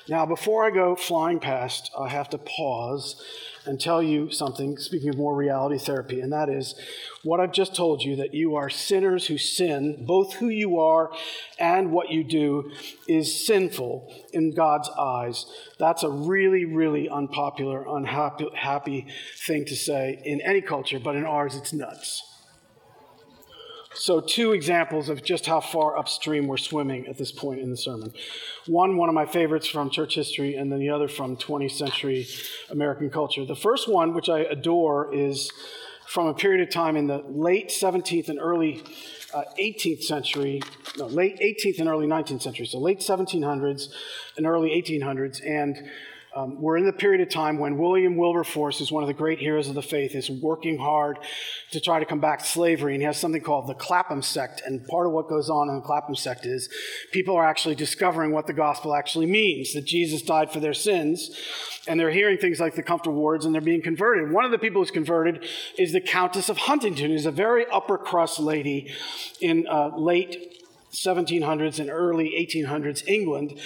Now, 0.10 0.25
before 0.25 0.65
I 0.65 0.69
go 0.69 0.98
flying 0.98 1.39
past, 1.39 1.89
I 1.98 2.10
have 2.10 2.29
to 2.31 2.38
pause 2.38 3.24
and 3.65 3.79
tell 3.79 4.03
you 4.03 4.29
something, 4.31 4.77
speaking 4.77 5.07
of 5.07 5.17
more 5.17 5.33
reality 5.33 5.77
therapy, 5.77 6.19
and 6.19 6.33
that 6.33 6.50
is 6.50 6.75
what 7.24 7.39
I've 7.39 7.53
just 7.53 7.74
told 7.74 8.03
you 8.03 8.17
that 8.17 8.33
you 8.33 8.55
are 8.55 8.69
sinners 8.69 9.27
who 9.27 9.38
sin, 9.38 10.03
both 10.05 10.33
who 10.33 10.50
you 10.50 10.77
are 10.77 11.10
and 11.57 11.91
what 11.91 12.10
you 12.10 12.25
do 12.25 12.69
is 13.07 13.45
sinful 13.45 14.13
in 14.33 14.53
God's 14.53 14.89
eyes. 14.89 15.45
That's 15.79 16.03
a 16.03 16.10
really, 16.10 16.65
really 16.65 17.07
unpopular, 17.07 17.86
unhappy 17.88 18.50
happy 18.55 19.07
thing 19.48 19.63
to 19.65 19.75
say 19.75 20.22
in 20.25 20.41
any 20.41 20.62
culture, 20.62 21.00
but 21.00 21.15
in 21.15 21.24
ours, 21.24 21.55
it's 21.55 21.72
nuts. 21.72 22.32
So, 23.95 24.21
two 24.21 24.53
examples 24.53 25.09
of 25.09 25.23
just 25.23 25.45
how 25.45 25.59
far 25.59 25.97
upstream 25.97 26.47
we're 26.47 26.57
swimming 26.57 27.07
at 27.07 27.17
this 27.17 27.31
point 27.31 27.59
in 27.59 27.69
the 27.69 27.77
sermon. 27.77 28.13
One, 28.65 28.97
one 28.97 29.09
of 29.09 29.15
my 29.15 29.25
favorites 29.25 29.67
from 29.67 29.89
church 29.89 30.15
history, 30.15 30.55
and 30.55 30.71
then 30.71 30.79
the 30.79 30.89
other 30.89 31.07
from 31.07 31.38
20th 31.38 31.71
century 31.71 32.27
American 32.69 33.09
culture. 33.09 33.45
The 33.45 33.55
first 33.55 33.88
one, 33.88 34.13
which 34.13 34.29
I 34.29 34.39
adore, 34.39 35.13
is 35.13 35.51
from 36.07 36.27
a 36.27 36.33
period 36.33 36.67
of 36.67 36.73
time 36.73 36.95
in 36.95 37.07
the 37.07 37.23
late 37.27 37.69
17th 37.69 38.29
and 38.29 38.39
early 38.39 38.83
uh, 39.33 39.43
18th 39.59 40.03
century, 40.03 40.62
no, 40.97 41.07
late 41.07 41.39
18th 41.39 41.79
and 41.79 41.89
early 41.89 42.07
19th 42.07 42.41
century, 42.41 42.65
so 42.65 42.79
late 42.79 43.00
1700s 43.00 43.89
and 44.38 44.45
early 44.45 44.69
1800s. 44.69 45.45
And 45.45 45.89
um, 46.35 46.59
we're 46.59 46.77
in 46.77 46.85
the 46.85 46.93
period 46.93 47.21
of 47.21 47.29
time 47.29 47.59
when 47.59 47.77
William 47.77 48.17
Wilberforce, 48.17 48.79
who's 48.79 48.91
one 48.91 49.03
of 49.03 49.07
the 49.07 49.13
great 49.13 49.37
heroes 49.37 49.67
of 49.69 49.75
the 49.75 49.83
faith, 49.83 50.15
is 50.15 50.31
working 50.31 50.79
hard 50.79 51.19
to 51.71 51.79
try 51.79 51.99
to 51.99 52.05
combat 52.05 52.43
slavery. 52.43 52.93
And 52.93 53.01
he 53.01 53.05
has 53.05 53.17
something 53.17 53.41
called 53.41 53.67
the 53.67 53.75
Clapham 53.75 54.23
sect. 54.23 54.61
And 54.65 54.85
part 54.87 55.05
of 55.05 55.13
what 55.13 55.29
goes 55.29 55.49
on 55.49 55.69
in 55.69 55.75
the 55.75 55.81
Clapham 55.81 56.15
sect 56.15 56.45
is 56.45 56.69
people 57.11 57.35
are 57.35 57.45
actually 57.45 57.75
discovering 57.75 58.31
what 58.31 58.47
the 58.47 58.53
gospel 58.53 58.95
actually 58.95 59.27
means 59.27 59.73
that 59.73 59.85
Jesus 59.85 60.23
died 60.23 60.51
for 60.51 60.59
their 60.59 60.73
sins. 60.73 61.39
And 61.87 61.99
they're 61.99 62.11
hearing 62.11 62.37
things 62.37 62.59
like 62.59 62.75
the 62.75 62.83
comfortable 62.83 63.21
words 63.21 63.45
and 63.45 63.53
they're 63.53 63.61
being 63.61 63.81
converted. 63.81 64.31
One 64.31 64.45
of 64.45 64.51
the 64.51 64.57
people 64.57 64.81
who's 64.81 64.91
converted 64.91 65.45
is 65.77 65.91
the 65.91 66.01
Countess 66.01 66.49
of 66.49 66.57
Huntingdon, 66.57 67.11
who's 67.11 67.25
a 67.25 67.31
very 67.31 67.65
upper 67.67 67.97
crust 67.97 68.39
lady 68.39 68.91
in 69.39 69.67
uh, 69.69 69.91
late 69.97 70.52
1700s 70.93 71.79
and 71.79 71.89
early 71.89 72.33
1800s 72.39 73.07
England. 73.07 73.59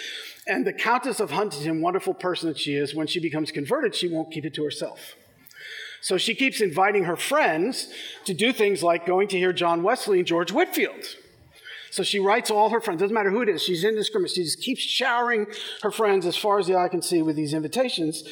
And 0.47 0.65
the 0.65 0.73
Countess 0.73 1.19
of 1.19 1.31
Huntingdon, 1.31 1.81
wonderful 1.81 2.13
person 2.13 2.49
that 2.49 2.57
she 2.57 2.75
is, 2.75 2.95
when 2.95 3.07
she 3.07 3.19
becomes 3.19 3.51
converted, 3.51 3.93
she 3.93 4.07
won't 4.07 4.31
keep 4.31 4.45
it 4.45 4.53
to 4.55 4.63
herself. 4.63 5.15
So 6.01 6.17
she 6.17 6.35
keeps 6.35 6.61
inviting 6.61 7.03
her 7.03 7.17
friends 7.17 7.91
to 8.25 8.33
do 8.33 8.53
things 8.53 8.83
like 8.83 9.05
going 9.05 9.27
to 9.29 9.37
hear 9.37 9.51
John 9.51 9.83
Wesley 9.83 10.19
and 10.19 10.27
George 10.27 10.51
Whitefield. 10.51 11.03
So 11.97 12.03
she 12.03 12.19
writes 12.19 12.51
all 12.51 12.69
her 12.69 12.79
friends, 12.79 12.99
doesn't 12.99 13.15
matter 13.15 13.31
who 13.31 13.41
it 13.41 13.49
is, 13.49 13.63
she's 13.63 13.83
indiscriminate. 13.83 14.29
She 14.29 14.43
just 14.43 14.61
keeps 14.61 14.81
showering 14.81 15.47
her 15.81 15.89
friends 15.89 16.27
as 16.27 16.37
far 16.37 16.59
as 16.59 16.67
the 16.67 16.75
eye 16.75 16.89
can 16.89 17.01
see 17.01 17.23
with 17.23 17.35
these 17.35 17.55
invitations. 17.55 18.23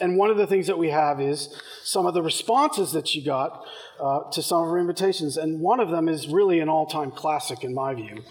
And 0.00 0.16
one 0.16 0.30
of 0.30 0.36
the 0.36 0.46
things 0.46 0.68
that 0.68 0.78
we 0.78 0.90
have 0.90 1.20
is 1.20 1.52
some 1.82 2.06
of 2.06 2.14
the 2.14 2.22
responses 2.22 2.92
that 2.92 3.08
she 3.08 3.20
got 3.20 3.66
uh, 4.00 4.30
to 4.30 4.40
some 4.40 4.62
of 4.62 4.68
her 4.68 4.78
invitations. 4.78 5.36
And 5.36 5.60
one 5.60 5.80
of 5.80 5.90
them 5.90 6.08
is 6.08 6.28
really 6.28 6.60
an 6.60 6.68
all 6.68 6.86
time 6.86 7.10
classic 7.10 7.64
in 7.64 7.74
my 7.74 7.92
view. 7.92 8.22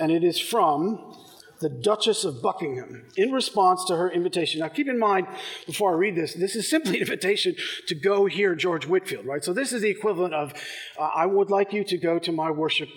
And 0.00 0.10
it 0.10 0.24
is 0.24 0.40
from 0.40 1.16
the 1.60 1.68
Duchess 1.68 2.24
of 2.24 2.42
Buckingham 2.42 3.04
in 3.16 3.32
response 3.32 3.84
to 3.86 3.96
her 3.96 4.10
invitation. 4.10 4.60
Now, 4.60 4.68
keep 4.68 4.88
in 4.88 4.98
mind, 4.98 5.26
before 5.66 5.92
I 5.92 5.94
read 5.96 6.16
this, 6.16 6.34
this 6.34 6.56
is 6.56 6.68
simply 6.68 6.96
an 6.96 7.02
invitation 7.02 7.56
to 7.86 7.94
go 7.94 8.26
hear 8.26 8.54
George 8.54 8.86
Whitefield, 8.86 9.26
right? 9.26 9.44
So, 9.44 9.52
this 9.52 9.72
is 9.72 9.82
the 9.82 9.90
equivalent 9.90 10.34
of, 10.34 10.52
uh, 10.98 11.10
I 11.14 11.26
would 11.26 11.50
like 11.50 11.72
you 11.72 11.84
to 11.84 11.96
go 11.96 12.18
to 12.18 12.32
my 12.32 12.50
worship 12.50 12.88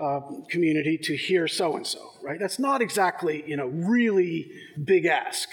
uh, 0.00 0.20
community 0.48 0.98
to 0.98 1.16
hear 1.16 1.48
so 1.48 1.76
and 1.76 1.86
so, 1.86 2.12
right? 2.22 2.38
That's 2.38 2.58
not 2.58 2.82
exactly, 2.82 3.44
you 3.46 3.56
know, 3.56 3.66
really 3.66 4.50
big 4.82 5.06
ask, 5.06 5.48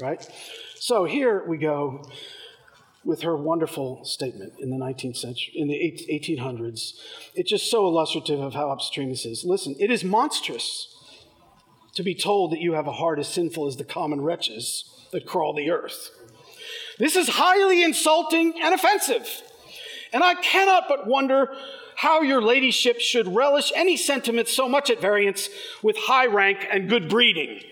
right? 0.00 0.26
So, 0.74 1.04
here 1.04 1.44
we 1.46 1.58
go 1.58 2.04
with 3.04 3.22
her 3.22 3.36
wonderful 3.36 4.04
statement 4.04 4.52
in 4.60 4.70
the 4.70 4.76
19th 4.76 5.16
century, 5.16 5.52
in 5.56 5.68
the 5.68 5.74
1800s. 5.74 6.92
It's 7.34 7.50
just 7.50 7.70
so 7.70 7.86
illustrative 7.86 8.40
of 8.40 8.54
how 8.54 8.70
upstream 8.70 9.08
this 9.08 9.26
is. 9.26 9.44
Listen, 9.44 9.74
it 9.80 9.90
is 9.90 10.04
monstrous 10.04 10.88
to 11.94 12.02
be 12.02 12.14
told 12.14 12.52
that 12.52 12.60
you 12.60 12.72
have 12.72 12.86
a 12.86 12.92
heart 12.92 13.18
as 13.18 13.28
sinful 13.28 13.66
as 13.66 13.76
the 13.76 13.84
common 13.84 14.20
wretches 14.20 14.84
that 15.12 15.26
crawl 15.26 15.52
the 15.52 15.70
earth. 15.70 16.10
This 16.98 17.16
is 17.16 17.28
highly 17.28 17.82
insulting 17.82 18.54
and 18.62 18.74
offensive. 18.74 19.28
And 20.12 20.22
I 20.22 20.34
cannot 20.34 20.84
but 20.88 21.06
wonder 21.06 21.48
how 21.96 22.22
your 22.22 22.42
ladyship 22.42 23.00
should 23.00 23.28
relish 23.28 23.72
any 23.74 23.96
sentiment 23.96 24.48
so 24.48 24.68
much 24.68 24.90
at 24.90 25.00
variance 25.00 25.48
with 25.82 25.96
high 25.96 26.26
rank 26.26 26.66
and 26.70 26.88
good 26.88 27.08
breeding. 27.08 27.62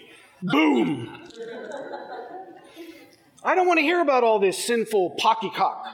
Boom! 0.43 1.17
I 3.43 3.55
don't 3.55 3.67
want 3.67 3.79
to 3.79 3.83
hear 3.83 4.01
about 4.01 4.23
all 4.23 4.39
this 4.39 4.63
sinful 4.63 5.17
poppycock 5.19 5.87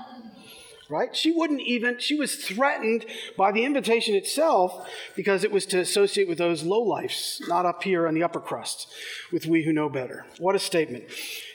right? 0.88 1.14
She 1.14 1.32
wouldn't 1.32 1.60
even, 1.62 1.98
she 1.98 2.14
was 2.14 2.36
threatened 2.36 3.04
by 3.36 3.52
the 3.52 3.64
invitation 3.64 4.14
itself 4.14 4.88
because 5.14 5.44
it 5.44 5.52
was 5.52 5.66
to 5.66 5.80
associate 5.80 6.28
with 6.28 6.38
those 6.38 6.62
low 6.62 6.80
lifes, 6.80 7.42
not 7.48 7.66
up 7.66 7.82
here 7.82 8.06
on 8.06 8.14
the 8.14 8.22
upper 8.22 8.40
crust, 8.40 8.88
with 9.32 9.46
we 9.46 9.64
who 9.64 9.72
know 9.72 9.88
better. 9.88 10.26
What 10.38 10.54
a 10.54 10.58
statement. 10.58 11.04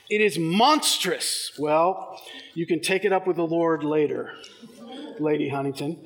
It 0.09 0.21
is 0.21 0.37
monstrous. 0.37 1.53
Well, 1.57 2.21
you 2.53 2.65
can 2.65 2.81
take 2.81 3.05
it 3.05 3.13
up 3.13 3.27
with 3.27 3.37
the 3.37 3.47
Lord 3.47 3.83
later, 3.83 4.33
Lady 5.19 5.49
Huntingdon. 5.49 5.99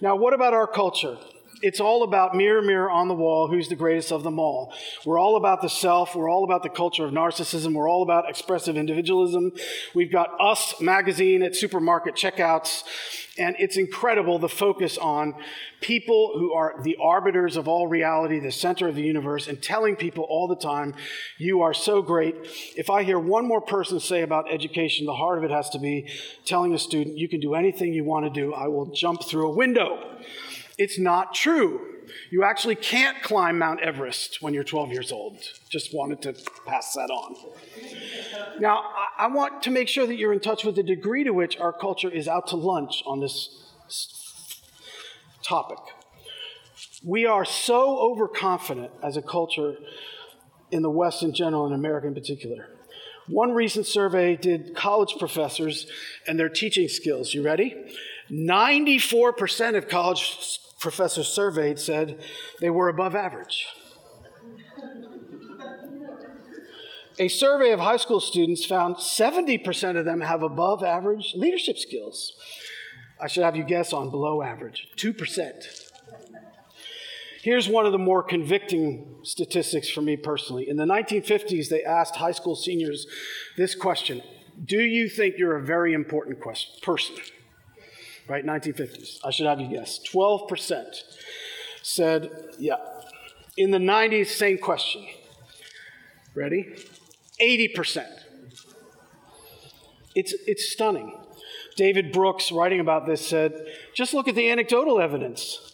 Now, 0.00 0.16
what 0.16 0.34
about 0.34 0.52
our 0.52 0.66
culture? 0.66 1.16
It's 1.60 1.80
all 1.80 2.02
about 2.04 2.36
mirror, 2.36 2.62
mirror 2.62 2.90
on 2.90 3.08
the 3.08 3.14
wall, 3.14 3.48
who's 3.48 3.68
the 3.68 3.74
greatest 3.74 4.12
of 4.12 4.22
them 4.22 4.38
all. 4.38 4.72
We're 5.04 5.18
all 5.18 5.36
about 5.36 5.60
the 5.60 5.68
self. 5.68 6.14
We're 6.14 6.30
all 6.30 6.44
about 6.44 6.62
the 6.62 6.68
culture 6.68 7.04
of 7.04 7.12
narcissism. 7.12 7.74
We're 7.74 7.88
all 7.88 8.02
about 8.02 8.28
expressive 8.28 8.76
individualism. 8.76 9.52
We've 9.94 10.12
got 10.12 10.30
Us 10.40 10.80
magazine 10.80 11.42
at 11.42 11.56
supermarket 11.56 12.14
checkouts. 12.14 12.84
And 13.38 13.54
it's 13.58 13.76
incredible 13.76 14.38
the 14.38 14.48
focus 14.48 14.98
on 14.98 15.34
people 15.80 16.32
who 16.34 16.52
are 16.52 16.74
the 16.82 16.96
arbiters 17.00 17.56
of 17.56 17.68
all 17.68 17.86
reality, 17.86 18.40
the 18.40 18.50
center 18.50 18.88
of 18.88 18.96
the 18.96 19.02
universe, 19.02 19.46
and 19.46 19.62
telling 19.62 19.94
people 19.94 20.24
all 20.24 20.48
the 20.48 20.56
time, 20.56 20.94
you 21.38 21.62
are 21.62 21.72
so 21.72 22.02
great. 22.02 22.34
If 22.76 22.90
I 22.90 23.04
hear 23.04 23.18
one 23.18 23.46
more 23.46 23.60
person 23.60 24.00
say 24.00 24.22
about 24.22 24.52
education, 24.52 25.06
the 25.06 25.14
heart 25.14 25.38
of 25.38 25.44
it 25.44 25.52
has 25.52 25.70
to 25.70 25.78
be 25.78 26.08
telling 26.44 26.74
a 26.74 26.78
student, 26.78 27.16
you 27.16 27.28
can 27.28 27.38
do 27.38 27.54
anything 27.54 27.92
you 27.92 28.04
want 28.04 28.26
to 28.26 28.30
do. 28.30 28.52
I 28.54 28.66
will 28.66 28.86
jump 28.86 29.22
through 29.22 29.48
a 29.48 29.54
window. 29.54 30.18
It's 30.78 30.98
not 30.98 31.34
true. 31.34 31.80
You 32.30 32.44
actually 32.44 32.76
can't 32.76 33.22
climb 33.22 33.58
Mount 33.58 33.80
Everest 33.80 34.40
when 34.40 34.54
you're 34.54 34.64
12 34.64 34.92
years 34.92 35.12
old. 35.12 35.38
Just 35.68 35.94
wanted 35.94 36.22
to 36.22 36.34
pass 36.66 36.94
that 36.94 37.10
on. 37.10 37.34
Now, 38.60 38.84
I 39.18 39.26
want 39.26 39.62
to 39.64 39.70
make 39.70 39.88
sure 39.88 40.06
that 40.06 40.16
you're 40.16 40.32
in 40.32 40.40
touch 40.40 40.64
with 40.64 40.76
the 40.76 40.82
degree 40.82 41.24
to 41.24 41.32
which 41.32 41.58
our 41.58 41.72
culture 41.72 42.10
is 42.10 42.28
out 42.28 42.46
to 42.48 42.56
lunch 42.56 43.02
on 43.06 43.20
this 43.20 43.74
topic. 45.42 45.78
We 47.04 47.26
are 47.26 47.44
so 47.44 47.98
overconfident 47.98 48.90
as 49.02 49.16
a 49.16 49.22
culture 49.22 49.76
in 50.70 50.82
the 50.82 50.90
West 50.90 51.22
in 51.22 51.34
general 51.34 51.66
and 51.66 51.74
America 51.74 52.06
in 52.06 52.14
particular. 52.14 52.68
One 53.28 53.52
recent 53.52 53.86
survey 53.86 54.36
did 54.36 54.74
college 54.74 55.16
professors 55.18 55.86
and 56.26 56.38
their 56.38 56.48
teaching 56.48 56.88
skills. 56.88 57.34
You 57.34 57.42
ready? 57.42 57.76
94% 58.30 59.76
of 59.76 59.88
college 59.88 60.60
professors 60.78 61.28
surveyed 61.28 61.78
said 61.78 62.22
they 62.60 62.70
were 62.70 62.88
above 62.88 63.14
average. 63.14 63.66
A 67.20 67.28
survey 67.28 67.72
of 67.72 67.80
high 67.80 67.96
school 67.96 68.20
students 68.20 68.64
found 68.64 68.96
70% 68.96 69.96
of 69.96 70.04
them 70.04 70.20
have 70.20 70.42
above 70.42 70.84
average 70.84 71.34
leadership 71.34 71.76
skills. 71.76 72.32
I 73.20 73.26
should 73.26 73.42
have 73.42 73.56
you 73.56 73.64
guess 73.64 73.92
on 73.92 74.10
below 74.10 74.40
average 74.40 74.88
2%. 74.96 75.88
Here's 77.42 77.68
one 77.68 77.86
of 77.86 77.92
the 77.92 77.98
more 77.98 78.22
convicting 78.22 79.16
statistics 79.22 79.88
for 79.88 80.00
me 80.00 80.16
personally. 80.16 80.68
In 80.68 80.76
the 80.76 80.84
1950s, 80.84 81.68
they 81.68 81.82
asked 81.82 82.16
high 82.16 82.32
school 82.32 82.54
seniors 82.54 83.06
this 83.56 83.74
question 83.74 84.22
Do 84.64 84.80
you 84.80 85.08
think 85.08 85.36
you're 85.38 85.56
a 85.56 85.64
very 85.64 85.94
important 85.94 86.40
question, 86.40 86.72
person? 86.82 87.16
Right? 88.28 88.44
1950s. 88.44 89.18
I 89.24 89.30
should 89.30 89.46
have 89.46 89.60
you 89.60 89.68
guess. 89.68 90.00
12% 90.12 90.84
said, 91.82 92.30
yeah. 92.58 92.76
In 93.56 93.70
the 93.70 93.78
90s, 93.78 94.26
same 94.26 94.58
question. 94.58 95.06
Ready? 96.34 96.76
80%. 97.40 98.06
It's, 100.14 100.34
it's 100.46 100.70
stunning. 100.70 101.18
David 101.76 102.12
Brooks, 102.12 102.50
writing 102.50 102.80
about 102.80 103.06
this, 103.06 103.26
said, 103.26 103.66
just 103.94 104.12
look 104.12 104.28
at 104.28 104.34
the 104.34 104.50
anecdotal 104.50 105.00
evidence. 105.00 105.68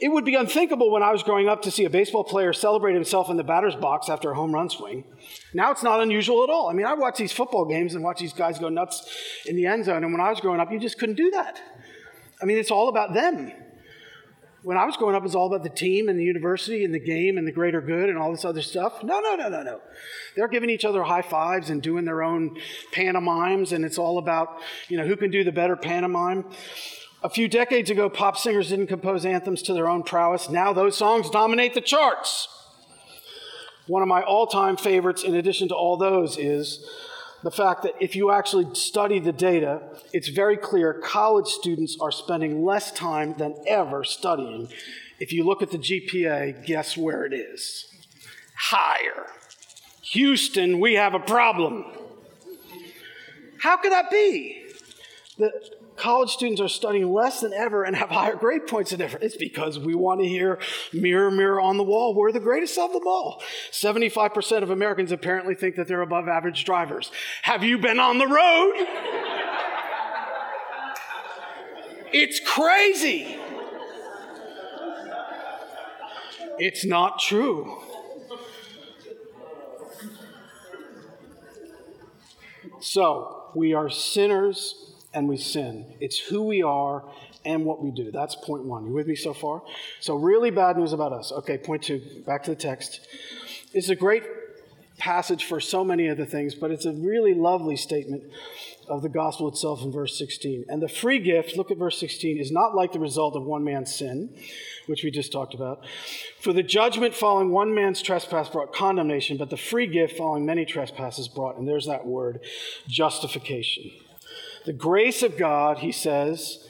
It 0.00 0.08
would 0.08 0.24
be 0.24 0.34
unthinkable 0.34 0.90
when 0.90 1.02
I 1.02 1.10
was 1.12 1.22
growing 1.22 1.48
up 1.48 1.60
to 1.62 1.70
see 1.70 1.84
a 1.84 1.90
baseball 1.90 2.24
player 2.24 2.54
celebrate 2.54 2.94
himself 2.94 3.28
in 3.28 3.36
the 3.36 3.44
batter's 3.44 3.76
box 3.76 4.08
after 4.08 4.30
a 4.30 4.34
home 4.34 4.52
run 4.54 4.70
swing. 4.70 5.04
Now 5.52 5.72
it's 5.72 5.82
not 5.82 6.00
unusual 6.00 6.42
at 6.42 6.48
all. 6.48 6.70
I 6.70 6.72
mean, 6.72 6.86
I 6.86 6.94
watch 6.94 7.18
these 7.18 7.32
football 7.32 7.66
games 7.66 7.94
and 7.94 8.02
watch 8.02 8.18
these 8.18 8.32
guys 8.32 8.58
go 8.58 8.70
nuts 8.70 9.14
in 9.44 9.56
the 9.56 9.66
end 9.66 9.84
zone, 9.84 10.02
and 10.02 10.12
when 10.12 10.20
I 10.20 10.30
was 10.30 10.40
growing 10.40 10.58
up, 10.58 10.72
you 10.72 10.78
just 10.78 10.98
couldn't 10.98 11.16
do 11.16 11.30
that. 11.32 11.60
I 12.42 12.46
mean, 12.46 12.58
it's 12.58 12.70
all 12.70 12.88
about 12.88 13.12
them. 13.12 13.52
When 14.62 14.76
I 14.76 14.84
was 14.84 14.96
growing 14.96 15.14
up, 15.14 15.22
it 15.22 15.24
was 15.24 15.34
all 15.34 15.46
about 15.46 15.62
the 15.62 15.74
team 15.74 16.08
and 16.10 16.18
the 16.18 16.24
university 16.24 16.84
and 16.84 16.94
the 16.94 17.00
game 17.00 17.38
and 17.38 17.46
the 17.46 17.52
greater 17.52 17.80
good 17.80 18.10
and 18.10 18.18
all 18.18 18.30
this 18.30 18.44
other 18.44 18.60
stuff. 18.60 19.02
No, 19.02 19.20
no, 19.20 19.34
no, 19.34 19.48
no, 19.48 19.62
no. 19.62 19.80
They're 20.36 20.48
giving 20.48 20.68
each 20.68 20.84
other 20.84 21.02
high 21.02 21.22
fives 21.22 21.70
and 21.70 21.80
doing 21.80 22.04
their 22.04 22.22
own 22.22 22.58
pantomimes, 22.92 23.72
and 23.72 23.86
it's 23.86 23.96
all 23.96 24.18
about, 24.18 24.60
you 24.88 24.98
know, 24.98 25.06
who 25.06 25.16
can 25.16 25.30
do 25.30 25.44
the 25.44 25.52
better 25.52 25.76
pantomime. 25.76 26.44
A 27.22 27.30
few 27.30 27.48
decades 27.48 27.88
ago, 27.88 28.10
pop 28.10 28.36
singers 28.36 28.68
didn't 28.68 28.88
compose 28.88 29.24
anthems 29.24 29.62
to 29.62 29.72
their 29.72 29.88
own 29.88 30.02
prowess. 30.02 30.50
Now 30.50 30.74
those 30.74 30.96
songs 30.96 31.30
dominate 31.30 31.72
the 31.72 31.80
charts. 31.80 32.48
One 33.86 34.02
of 34.02 34.08
my 34.08 34.22
all 34.22 34.46
time 34.46 34.76
favorites, 34.76 35.24
in 35.24 35.34
addition 35.34 35.68
to 35.68 35.74
all 35.74 35.96
those, 35.96 36.38
is 36.38 36.86
the 37.42 37.50
fact 37.50 37.82
that 37.82 37.94
if 38.00 38.14
you 38.14 38.30
actually 38.30 38.74
study 38.74 39.18
the 39.18 39.32
data, 39.32 39.80
it's 40.12 40.28
very 40.28 40.56
clear 40.56 40.92
college 40.92 41.48
students 41.48 41.96
are 42.00 42.12
spending 42.12 42.64
less 42.64 42.92
time 42.92 43.34
than 43.38 43.54
ever 43.66 44.04
studying. 44.04 44.68
If 45.18 45.32
you 45.32 45.44
look 45.44 45.62
at 45.62 45.70
the 45.70 45.78
GPA, 45.78 46.66
guess 46.66 46.96
where 46.96 47.24
it 47.24 47.32
is? 47.32 47.86
Higher. 48.56 49.26
Houston, 50.02 50.80
we 50.80 50.94
have 50.94 51.14
a 51.14 51.20
problem. 51.20 51.84
How 53.58 53.76
could 53.76 53.92
that 53.92 54.10
be? 54.10 54.64
The 55.38 55.52
college 56.00 56.30
students 56.30 56.60
are 56.60 56.68
studying 56.68 57.12
less 57.12 57.40
than 57.40 57.52
ever 57.52 57.84
and 57.84 57.94
have 57.94 58.08
higher 58.08 58.34
grade 58.34 58.66
points 58.66 58.90
than 58.90 59.00
ever. 59.02 59.18
It's 59.20 59.36
because 59.36 59.78
we 59.78 59.94
want 59.94 60.20
to 60.20 60.26
hear 60.26 60.58
mirror, 60.92 61.30
mirror 61.30 61.60
on 61.60 61.76
the 61.76 61.84
wall. 61.84 62.14
We're 62.14 62.32
the 62.32 62.40
greatest 62.40 62.78
of 62.78 62.92
them 62.92 63.06
all. 63.06 63.42
75% 63.70 64.62
of 64.62 64.70
Americans 64.70 65.12
apparently 65.12 65.54
think 65.54 65.76
that 65.76 65.86
they're 65.86 66.00
above 66.00 66.26
average 66.26 66.64
drivers. 66.64 67.12
Have 67.42 67.62
you 67.62 67.78
been 67.78 68.00
on 68.00 68.18
the 68.18 68.26
road? 68.26 68.86
it's 72.12 72.40
crazy. 72.40 73.38
It's 76.58 76.84
not 76.84 77.18
true. 77.18 77.78
So, 82.80 83.50
we 83.54 83.74
are 83.74 83.90
sinners 83.90 84.89
and 85.12 85.28
we 85.28 85.36
sin. 85.36 85.86
It's 86.00 86.18
who 86.18 86.42
we 86.42 86.62
are 86.62 87.04
and 87.44 87.64
what 87.64 87.82
we 87.82 87.90
do. 87.90 88.10
That's 88.10 88.34
point 88.34 88.64
one. 88.64 88.86
You 88.86 88.92
with 88.92 89.06
me 89.06 89.16
so 89.16 89.32
far? 89.32 89.62
So, 90.00 90.14
really 90.14 90.50
bad 90.50 90.76
news 90.76 90.92
about 90.92 91.12
us. 91.12 91.32
Okay, 91.32 91.58
point 91.58 91.82
two, 91.82 92.02
back 92.26 92.44
to 92.44 92.50
the 92.50 92.56
text. 92.56 93.00
It's 93.72 93.88
a 93.88 93.96
great 93.96 94.24
passage 94.98 95.44
for 95.44 95.60
so 95.60 95.82
many 95.82 96.08
other 96.08 96.26
things, 96.26 96.54
but 96.54 96.70
it's 96.70 96.84
a 96.84 96.92
really 96.92 97.34
lovely 97.34 97.76
statement 97.76 98.24
of 98.88 99.02
the 99.02 99.08
gospel 99.08 99.48
itself 99.48 99.82
in 99.82 99.90
verse 99.90 100.18
16. 100.18 100.66
And 100.68 100.82
the 100.82 100.88
free 100.88 101.18
gift, 101.20 101.56
look 101.56 101.70
at 101.70 101.78
verse 101.78 101.98
16, 101.98 102.38
is 102.38 102.50
not 102.50 102.74
like 102.74 102.92
the 102.92 102.98
result 102.98 103.36
of 103.36 103.44
one 103.44 103.64
man's 103.64 103.94
sin, 103.94 104.36
which 104.86 105.04
we 105.04 105.10
just 105.10 105.32
talked 105.32 105.54
about. 105.54 105.84
For 106.40 106.52
the 106.52 106.62
judgment 106.62 107.14
following 107.14 107.50
one 107.50 107.74
man's 107.74 108.02
trespass 108.02 108.48
brought 108.48 108.74
condemnation, 108.74 109.36
but 109.36 109.48
the 109.48 109.56
free 109.56 109.86
gift 109.86 110.16
following 110.16 110.44
many 110.44 110.64
trespasses 110.64 111.28
brought, 111.28 111.56
and 111.56 111.66
there's 111.66 111.86
that 111.86 112.04
word, 112.04 112.40
justification. 112.88 113.90
The 114.66 114.72
grace 114.72 115.22
of 115.22 115.38
God, 115.38 115.78
he 115.78 115.92
says 115.92 116.66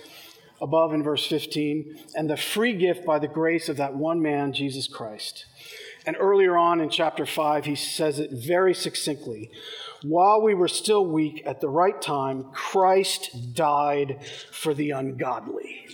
above 0.60 0.92
in 0.92 1.02
verse 1.02 1.26
15, 1.26 1.98
and 2.14 2.28
the 2.28 2.36
free 2.36 2.74
gift 2.74 3.04
by 3.04 3.18
the 3.18 3.28
grace 3.28 3.68
of 3.68 3.78
that 3.78 3.94
one 3.94 4.20
man, 4.20 4.52
Jesus 4.52 4.86
Christ. 4.86 5.46
And 6.06 6.16
earlier 6.18 6.56
on 6.56 6.80
in 6.80 6.90
chapter 6.90 7.26
5, 7.26 7.64
he 7.64 7.74
says 7.74 8.18
it 8.18 8.30
very 8.30 8.74
succinctly. 8.74 9.50
While 10.02 10.42
we 10.42 10.54
were 10.54 10.68
still 10.68 11.04
weak, 11.04 11.42
at 11.46 11.60
the 11.60 11.68
right 11.68 12.00
time, 12.00 12.44
Christ 12.52 13.54
died 13.54 14.24
for 14.50 14.72
the 14.72 14.90
ungodly. 14.90 15.86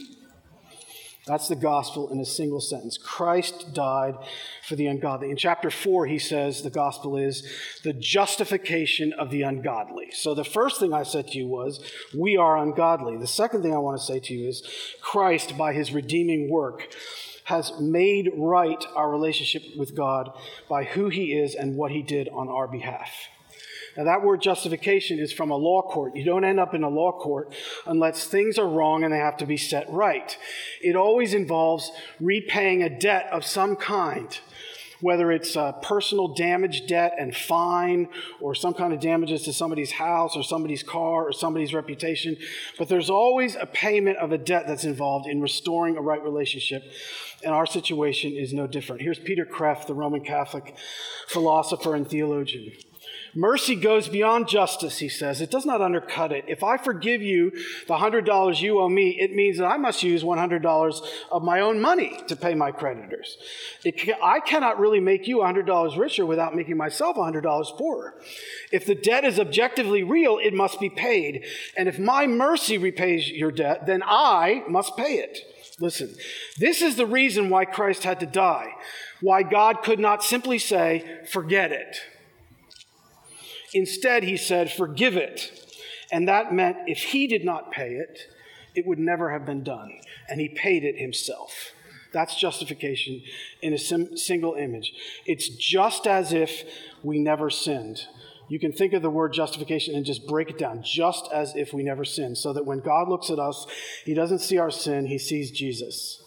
That's 1.27 1.49
the 1.49 1.57
gospel 1.57 2.13
in 2.13 2.21
a 2.21 2.25
single 2.25 2.61
sentence. 2.61 2.97
Christ 2.97 3.75
died 3.75 4.15
for 4.63 4.77
the 4.77 4.87
ungodly. 4.87 5.31
In 5.31 5.37
chapter 5.37 5.71
4, 5.71 6.07
he 6.07 6.21
says 6.21 6.63
the 6.63 6.71
gospel 6.71 7.17
is 7.17 7.43
the 7.83 7.93
justification 7.93 9.13
of 9.13 9.31
the 9.31 9.43
ungodly. 9.43 10.13
So 10.13 10.35
the 10.35 10.45
first 10.45 10.79
thing 10.79 10.95
I 10.95 11.03
said 11.03 11.27
to 11.29 11.39
you 11.39 11.49
was, 11.49 11.81
we 12.17 12.37
are 12.37 12.57
ungodly. 12.57 13.17
The 13.17 13.27
second 13.27 13.63
thing 13.63 13.75
I 13.75 13.79
want 13.79 13.99
to 13.99 14.07
say 14.07 14.21
to 14.21 14.35
you 14.35 14.49
is, 14.49 14.63
Christ, 15.01 15.59
by 15.59 15.73
his 15.73 15.93
redeeming 15.93 16.49
work, 16.49 16.95
has 17.45 17.73
made 17.81 18.31
right 18.37 18.85
our 18.95 19.11
relationship 19.11 19.63
with 19.77 19.97
God 19.97 20.31
by 20.69 20.85
who 20.85 21.09
he 21.09 21.33
is 21.33 21.57
and 21.57 21.77
what 21.77 21.91
he 21.91 22.03
did 22.03 22.29
on 22.29 22.49
our 22.49 22.69
behalf. 22.69 23.11
Now, 23.97 24.05
that 24.05 24.23
word 24.23 24.43
justification 24.43 25.19
is 25.19 25.33
from 25.33 25.51
a 25.51 25.57
law 25.57 25.83
court. 25.83 26.15
You 26.17 26.25
don't 26.25 26.45
end 26.45 26.61
up 26.61 26.75
in 26.75 26.83
a 26.83 26.89
law 26.89 27.13
court 27.13 27.55
unless 27.87 28.25
things 28.25 28.59
are 28.59 28.69
wrong 28.69 29.05
and 29.05 29.13
they 29.13 29.19
have 29.19 29.39
to 29.39 29.47
be 29.47 29.57
set 29.57 29.91
right. 29.91 30.37
It 30.83 30.97
always 30.97 31.33
involves 31.33 31.91
repaying 32.21 32.83
a 32.83 32.91
debt 32.91 33.29
of 33.33 33.45
some 33.45 33.75
kind, 33.77 34.39
whether 35.01 35.33
it's 35.33 35.57
a 35.57 35.75
personal 35.83 36.29
damage 36.29 36.87
debt 36.87 37.15
and 37.19 37.35
fine, 37.35 38.09
or 38.41 38.55
some 38.55 38.75
kind 38.75 38.93
of 38.93 39.01
damages 39.01 39.43
to 39.45 39.53
somebody's 39.53 39.93
house, 39.93 40.37
or 40.37 40.43
somebody's 40.43 40.83
car, 40.83 41.29
or 41.29 41.33
somebody's 41.33 41.73
reputation. 41.75 42.37
But 42.79 42.89
there's 42.89 43.11
always 43.11 43.57
a 43.57 43.67
payment 43.67 44.19
of 44.19 44.33
a 44.33 44.39
debt 44.39 44.65
that's 44.67 44.85
involved 44.85 45.27
in 45.27 45.41
restoring 45.41 45.97
a 45.97 46.03
right 46.03 46.23
relationship. 46.23 46.83
And 47.45 47.55
our 47.55 47.67
situation 47.67 48.33
is 48.33 48.53
no 48.53 48.67
different. 48.67 49.03
Here's 49.03 49.19
Peter 49.19 49.45
Kreeft, 49.45 49.87
the 49.87 49.95
Roman 49.95 50.25
Catholic 50.25 50.75
philosopher 51.29 51.95
and 51.95 52.09
theologian. 52.09 52.73
Mercy 53.37 53.77
goes 53.77 54.09
beyond 54.09 54.49
justice, 54.49 54.99
he 54.99 55.11
says. 55.11 55.43
It 55.43 55.51
does 55.51 55.67
not 55.67 55.83
undercut 55.83 56.33
it. 56.33 56.47
If 56.49 56.65
I 56.65 56.79
forgive 56.79 57.21
you 57.21 57.51
the 57.87 57.95
$100 57.95 58.61
you 58.63 58.81
owe 58.81 58.89
me, 58.89 59.11
it 59.21 59.35
means 59.35 59.59
that 59.59 59.67
I 59.67 59.77
must 59.77 60.03
use 60.03 60.25
$100 60.25 61.07
of 61.31 61.43
my 61.43 61.61
own 61.61 61.79
money 61.79 62.19
to 62.29 62.35
pay 62.35 62.55
my 62.55 62.73
creditors. 62.73 63.37
Can, 63.85 64.15
I 64.23 64.41
cannot 64.41 64.81
really 64.81 65.01
make 65.01 65.29
you 65.29 65.41
$100 65.41 65.99
richer 65.99 66.25
without 66.25 66.57
making 66.57 66.79
myself 66.79 67.17
$100 67.17 67.77
poorer. 67.77 68.15
If 68.73 68.87
the 68.87 68.95
debt 68.95 69.27
is 69.27 69.39
objectively 69.39 70.03
real, 70.03 70.39
it 70.43 70.55
must 70.55 70.81
be 70.81 70.89
paid. 70.89 71.45
And 71.77 71.91
if 71.91 71.99
my 71.99 72.27
mercy 72.27 72.79
repays 72.79 73.29
your 73.31 73.53
debt, 73.53 73.87
then 73.87 74.03
I 74.03 74.65
must 74.67 74.97
pay 74.97 75.19
it. 75.19 75.41
Listen, 75.79 76.15
this 76.57 76.81
is 76.81 76.97
the 76.97 77.05
reason 77.05 77.51
why 77.51 77.67
Christ 77.67 78.05
had 78.05 78.19
to 78.21 78.27
die, 78.27 78.73
why 79.21 79.43
God 79.43 79.83
could 79.83 80.01
not 80.01 80.25
simply 80.25 80.59
say, 80.59 81.05
forget 81.31 81.71
it. 81.71 82.01
Instead, 83.77 84.25
he 84.25 84.39
said, 84.39 84.73
Forgive 84.73 85.19
it. 85.19 85.53
And 86.11 86.27
that 86.29 86.51
meant 86.51 86.79
if 86.87 86.99
he 86.99 87.27
did 87.27 87.45
not 87.45 87.71
pay 87.71 87.91
it, 87.91 88.21
it 88.75 88.87
would 88.87 88.99
never 88.99 89.33
have 89.33 89.45
been 89.45 89.63
done. 89.63 90.01
And 90.31 90.41
he 90.41 90.49
paid 90.49 90.83
it 90.83 90.99
himself. 90.99 91.73
That's 92.11 92.41
justification 92.41 93.21
in 93.61 93.75
a 93.75 93.79
sim- 93.79 94.17
single 94.17 94.55
image. 94.55 94.95
It's 95.27 95.51
just 95.51 96.07
as 96.07 96.33
if 96.33 96.65
we 97.03 97.19
never 97.19 97.51
sinned. 97.51 98.07
You 98.49 98.59
can 98.59 98.73
think 98.73 98.95
of 98.95 99.03
the 99.03 99.11
word 99.11 99.35
justification 99.35 99.95
and 99.95 100.07
just 100.07 100.27
break 100.27 100.49
it 100.49 100.57
down, 100.57 100.83
just 100.83 101.29
as 101.31 101.55
if 101.55 101.75
we 101.75 101.83
never 101.83 102.05
sinned, 102.07 102.39
so 102.39 102.55
that 102.55 102.65
when 102.65 102.81
God 102.81 103.11
looks 103.11 103.29
at 103.29 103.39
us, 103.39 103.67
he 104.07 104.15
doesn't 104.15 104.39
see 104.39 104.57
our 104.57 104.71
sin, 104.71 105.05
he 105.05 105.19
sees 105.19 105.51
Jesus. 105.51 106.23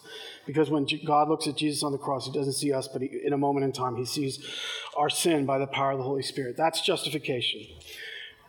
Because 0.49 0.71
when 0.71 0.87
God 1.05 1.29
looks 1.29 1.45
at 1.45 1.55
Jesus 1.55 1.83
on 1.83 1.91
the 1.91 1.99
cross, 1.99 2.25
he 2.25 2.31
doesn't 2.31 2.53
see 2.53 2.73
us, 2.73 2.87
but 2.87 3.03
he, 3.03 3.21
in 3.23 3.33
a 3.33 3.37
moment 3.37 3.65
in 3.65 3.71
time, 3.71 3.95
he 3.95 4.05
sees 4.05 4.43
our 4.97 5.07
sin 5.07 5.45
by 5.45 5.59
the 5.59 5.67
power 5.67 5.91
of 5.91 5.99
the 5.99 6.03
Holy 6.03 6.23
Spirit. 6.23 6.57
That's 6.57 6.81
justification. 6.81 7.67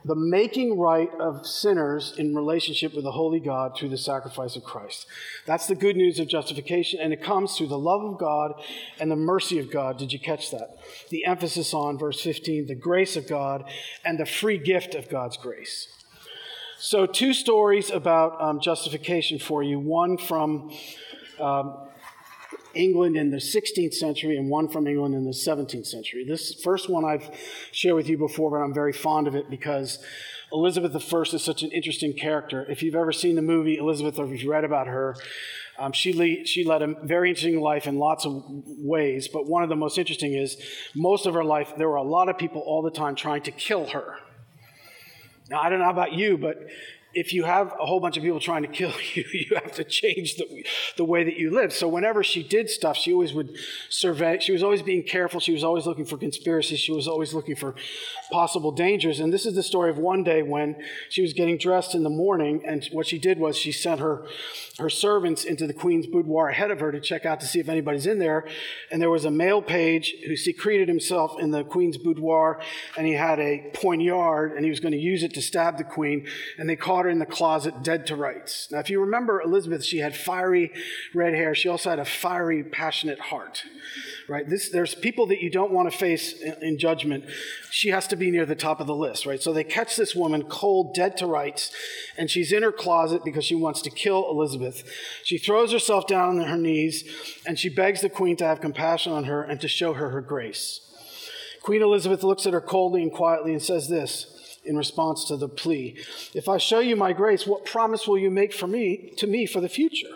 The 0.03 0.15
making 0.15 0.79
right 0.79 1.11
of 1.21 1.47
sinners 1.47 2.15
in 2.17 2.35
relationship 2.35 2.95
with 2.95 3.05
the 3.05 3.13
holy 3.13 3.39
God 3.39 3.77
through 3.77 3.91
the 3.91 3.99
sacrifice 3.99 4.57
of 4.57 4.65
Christ. 4.65 5.07
That's 5.45 5.67
the 5.67 5.75
good 5.75 5.95
news 5.95 6.19
of 6.19 6.27
justification, 6.27 7.01
and 7.03 7.13
it 7.13 7.23
comes 7.23 7.55
through 7.55 7.67
the 7.67 7.79
love 7.79 8.03
of 8.03 8.19
God 8.19 8.53
and 8.99 9.11
the 9.11 9.17
mercy 9.17 9.59
of 9.59 9.71
God. 9.71 9.99
Did 9.99 10.15
you 10.15 10.19
catch 10.19 10.51
that? 10.53 10.79
The 11.11 11.27
emphasis 11.27 11.75
on 11.75 11.99
verse 11.99 12.23
15, 12.23 12.67
the 12.67 12.75
grace 12.75 13.15
of 13.15 13.29
God 13.29 13.65
and 14.03 14.19
the 14.19 14.25
free 14.25 14.57
gift 14.57 14.95
of 14.95 15.11
God's 15.11 15.37
grace. 15.37 15.89
So, 16.79 17.05
two 17.05 17.35
stories 17.35 17.91
about 17.91 18.41
um, 18.41 18.59
justification 18.59 19.39
for 19.39 19.63
you 19.63 19.79
one 19.79 20.17
from 20.17 20.73
um, 21.39 21.90
England 22.75 23.17
in 23.17 23.31
the 23.31 23.39
16th 23.39 23.95
century 23.95 24.37
and 24.37 24.49
one 24.49 24.69
from 24.69 24.87
England 24.87 25.15
in 25.15 25.25
the 25.25 25.31
17th 25.31 25.87
century. 25.87 26.25
This 26.27 26.55
first 26.63 26.89
one 26.89 27.05
I've 27.05 27.31
shared 27.73 27.97
with 27.97 28.09
you 28.09 28.19
before, 28.19 28.51
but 28.51 28.59
I'm 28.59 28.75
very 28.75 28.93
fond 28.93 29.27
of 29.27 29.35
it 29.35 29.51
because 29.51 29.99
Elizabeth 30.53 30.95
I 30.95 31.21
is 31.21 31.43
such 31.43 31.63
an 31.63 31.71
interesting 31.71 32.13
character. 32.13 32.67
If 32.69 32.83
you've 32.83 32.95
ever 32.95 33.13
seen 33.13 33.37
the 33.37 33.43
movie 33.43 33.77
Elizabeth 33.77 34.19
or 34.19 34.27
if 34.27 34.43
you've 34.43 34.51
read 34.51 34.65
about 34.65 34.87
her, 34.87 35.17
um, 35.79 35.93
she, 35.93 36.13
le- 36.13 36.45
she 36.45 36.65
led 36.65 36.83
a 36.83 36.95
very 37.05 37.31
interesting 37.31 37.61
life 37.61 37.87
in 37.87 37.99
lots 37.99 38.27
of 38.27 38.43
ways, 38.47 39.29
but 39.29 39.47
one 39.47 39.63
of 39.63 39.69
the 39.69 39.77
most 39.77 39.97
interesting 39.97 40.35
is 40.35 40.61
most 40.95 41.25
of 41.27 41.35
her 41.35 41.45
life, 41.45 41.73
there 41.79 41.89
were 41.89 41.97
a 41.97 42.03
lot 42.03 42.29
of 42.29 42.37
people 42.37 42.61
all 42.61 42.83
the 42.83 42.91
time 42.91 43.15
trying 43.15 43.43
to 43.43 43.51
kill 43.51 43.87
her. 43.87 44.17
Now, 45.49 45.61
I 45.61 45.69
don't 45.69 45.81
know 45.81 45.91
about 45.91 46.13
you, 46.13 46.37
but 46.37 46.59
if 47.15 47.33
you 47.33 47.45
have 47.45 47.73
a 47.81 47.87
whole 47.87 48.01
bunch 48.01 48.17
of 48.17 48.23
people 48.23 48.41
trying 48.41 48.63
to 48.63 48.69
kill 48.69 48.93
you, 49.15 49.25
you 49.33 49.55
have 49.55 49.73
to 49.73 49.85
change 49.85 50.37
the, 50.37 50.65
the 50.97 51.05
way 51.05 51.25
that 51.25 51.37
you 51.37 51.51
live. 51.51 51.73
So 51.73 51.89
whenever 51.89 52.23
she 52.23 52.43
did 52.43 52.71
stuff, 52.71 52.97
she 52.97 53.13
always 53.13 53.33
would 53.33 53.57
survey. 53.89 54.39
She 54.41 54.53
was 54.53 54.63
always 54.63 54.83
being 54.83 55.03
careful. 55.03 55.41
She 55.41 55.53
was 55.53 55.65
always 55.65 55.87
looking 55.87 56.05
for 56.05 56.17
conspiracies. 56.17 56.81
She 56.81 56.93
was 56.93 57.09
always 57.09 57.35
looking 57.35 57.57
for 57.57 57.75
possible 58.31 58.73
dangers. 58.73 59.21
And 59.21 59.33
this 59.33 59.47
is 59.47 59.55
the 59.55 59.63
story 59.63 59.91
of 59.91 59.99
one 59.99 60.23
day 60.23 60.43
when 60.43 60.77
she 61.09 61.23
was 61.23 61.33
getting 61.33 61.59
dressed 61.59 61.95
in 61.95 62.03
the 62.03 62.11
morning, 62.11 62.63
and 62.67 62.85
what 62.93 63.07
she 63.07 63.19
did 63.19 63.39
was 63.39 63.57
she 63.57 63.73
sent 63.73 64.01
her 64.01 64.27
her 64.81 64.91
servants 64.91 65.45
into 65.45 65.67
the 65.67 65.75
queen's 65.75 66.07
boudoir 66.07 66.49
ahead 66.49 66.71
of 66.71 66.81
her 66.81 66.91
to 66.91 67.01
check 67.01 67.27
out 67.27 67.39
to 67.41 67.47
see 67.47 67.61
if 67.61 67.69
anybody's 67.69 68.07
in 68.07 68.19
there. 68.19 68.47
And 68.91 69.01
there 69.01 69.11
was 69.11 69.27
a 69.27 69.31
male 69.31 69.61
page 69.61 70.15
who 70.27 70.37
secreted 70.37 70.89
himself 70.89 71.39
in 71.39 71.51
the 71.51 71.63
queen's 71.63 71.99
boudoir, 71.99 72.61
and 72.97 73.07
he 73.07 73.13
had 73.13 73.39
a 73.39 73.71
poignard, 73.75 74.53
and 74.53 74.65
he 74.65 74.71
was 74.71 74.81
going 74.81 74.93
to 74.93 74.99
use 74.99 75.23
it 75.23 75.35
to 75.35 75.43
stab 75.43 75.77
the 75.77 75.85
queen. 75.85 76.27
And 76.59 76.69
they 76.69 76.77
caught 76.77 77.00
her 77.05 77.11
in 77.11 77.19
the 77.19 77.27
closet, 77.27 77.83
dead 77.83 78.07
to 78.07 78.17
rights. 78.17 78.69
Now, 78.71 78.79
if 78.79 78.91
you 78.91 79.01
remember 79.01 79.41
Elizabeth, 79.41 79.85
she 79.85 79.99
had 79.99 80.17
fiery 80.17 80.73
red 81.15 81.35
hair. 81.35 81.55
She 81.55 81.69
also 81.69 81.91
had 81.91 81.99
a 81.99 82.05
fiery, 82.05 82.63
passionate 82.63 83.19
heart 83.19 83.65
right? 84.31 84.49
This, 84.49 84.69
there's 84.69 84.95
people 84.95 85.27
that 85.27 85.43
you 85.43 85.51
don't 85.51 85.73
want 85.73 85.91
to 85.91 85.99
face 85.99 86.41
in, 86.41 86.55
in, 86.63 86.79
judgment. 86.79 87.25
She 87.71 87.89
has 87.89 88.07
to 88.07 88.17
be 88.17 88.31
near 88.31 88.47
the 88.47 88.55
top 88.55 88.81
of 88.81 88.87
the 88.87 88.95
list, 88.95 89.27
right? 89.27 89.43
So 89.43 89.53
they 89.53 89.65
catch 89.65 89.97
this 89.97 90.15
woman 90.15 90.45
cold, 90.45 90.95
dead 90.95 91.17
to 91.17 91.27
rights, 91.27 91.75
and 92.17 92.31
she's 92.31 92.53
in 92.53 92.63
her 92.63 92.71
closet 92.71 93.25
because 93.25 93.45
she 93.45 93.57
wants 93.57 93.83
to 93.83 93.91
kill 93.91 94.31
Elizabeth. 94.31 94.89
She 95.25 95.37
throws 95.37 95.73
herself 95.73 96.07
down 96.07 96.39
on 96.39 96.47
her 96.47 96.57
knees 96.57 97.05
and 97.45 97.59
she 97.59 97.69
begs 97.69 98.03
the 98.03 98.09
queen 98.09 98.37
to 98.37 98.47
have 98.47 98.61
compassion 98.61 99.13
on 99.13 99.25
her 99.25 99.43
and 99.43 99.61
to 99.61 99.69
show 99.69 99.95
her 99.95 100.11
her 100.11 100.21
grace. 100.21 100.81
Queen 101.63 101.83
Elizabeth 101.83 102.23
looks 102.23 102.47
at 102.47 102.53
her 102.53 102.61
coldly 102.61 103.03
and 103.03 103.13
quietly 103.13 103.53
and 103.53 103.63
says 103.63 103.89
this 103.89 104.40
in 104.65 104.77
response 104.77 105.25
to 105.27 105.37
the 105.37 105.49
plea 105.49 105.97
If 106.35 106.49
I 106.49 106.59
show 106.59 106.81
you 106.81 106.97
my 106.97 107.13
grace, 107.13 107.47
what 107.47 107.65
promise 107.65 108.07
will 108.07 108.19
you 108.19 108.31
make 108.31 108.53
for 108.53 108.67
me 108.67 109.13
to 109.17 109.27
me 109.27 109.47
for 109.47 109.61
the 109.61 109.69
future? 109.69 110.09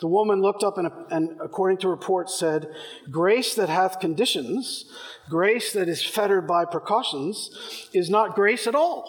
The 0.00 0.08
woman 0.08 0.42
looked 0.42 0.62
up 0.62 0.76
and, 0.76 0.90
and, 1.10 1.38
according 1.40 1.78
to 1.78 1.88
reports, 1.88 2.38
said, 2.38 2.68
Grace 3.10 3.54
that 3.54 3.68
hath 3.68 4.00
conditions, 4.00 4.84
grace 5.30 5.72
that 5.72 5.88
is 5.88 6.04
fettered 6.04 6.46
by 6.46 6.64
precautions, 6.66 7.88
is 7.94 8.10
not 8.10 8.34
grace 8.34 8.66
at 8.66 8.74
all. 8.74 9.08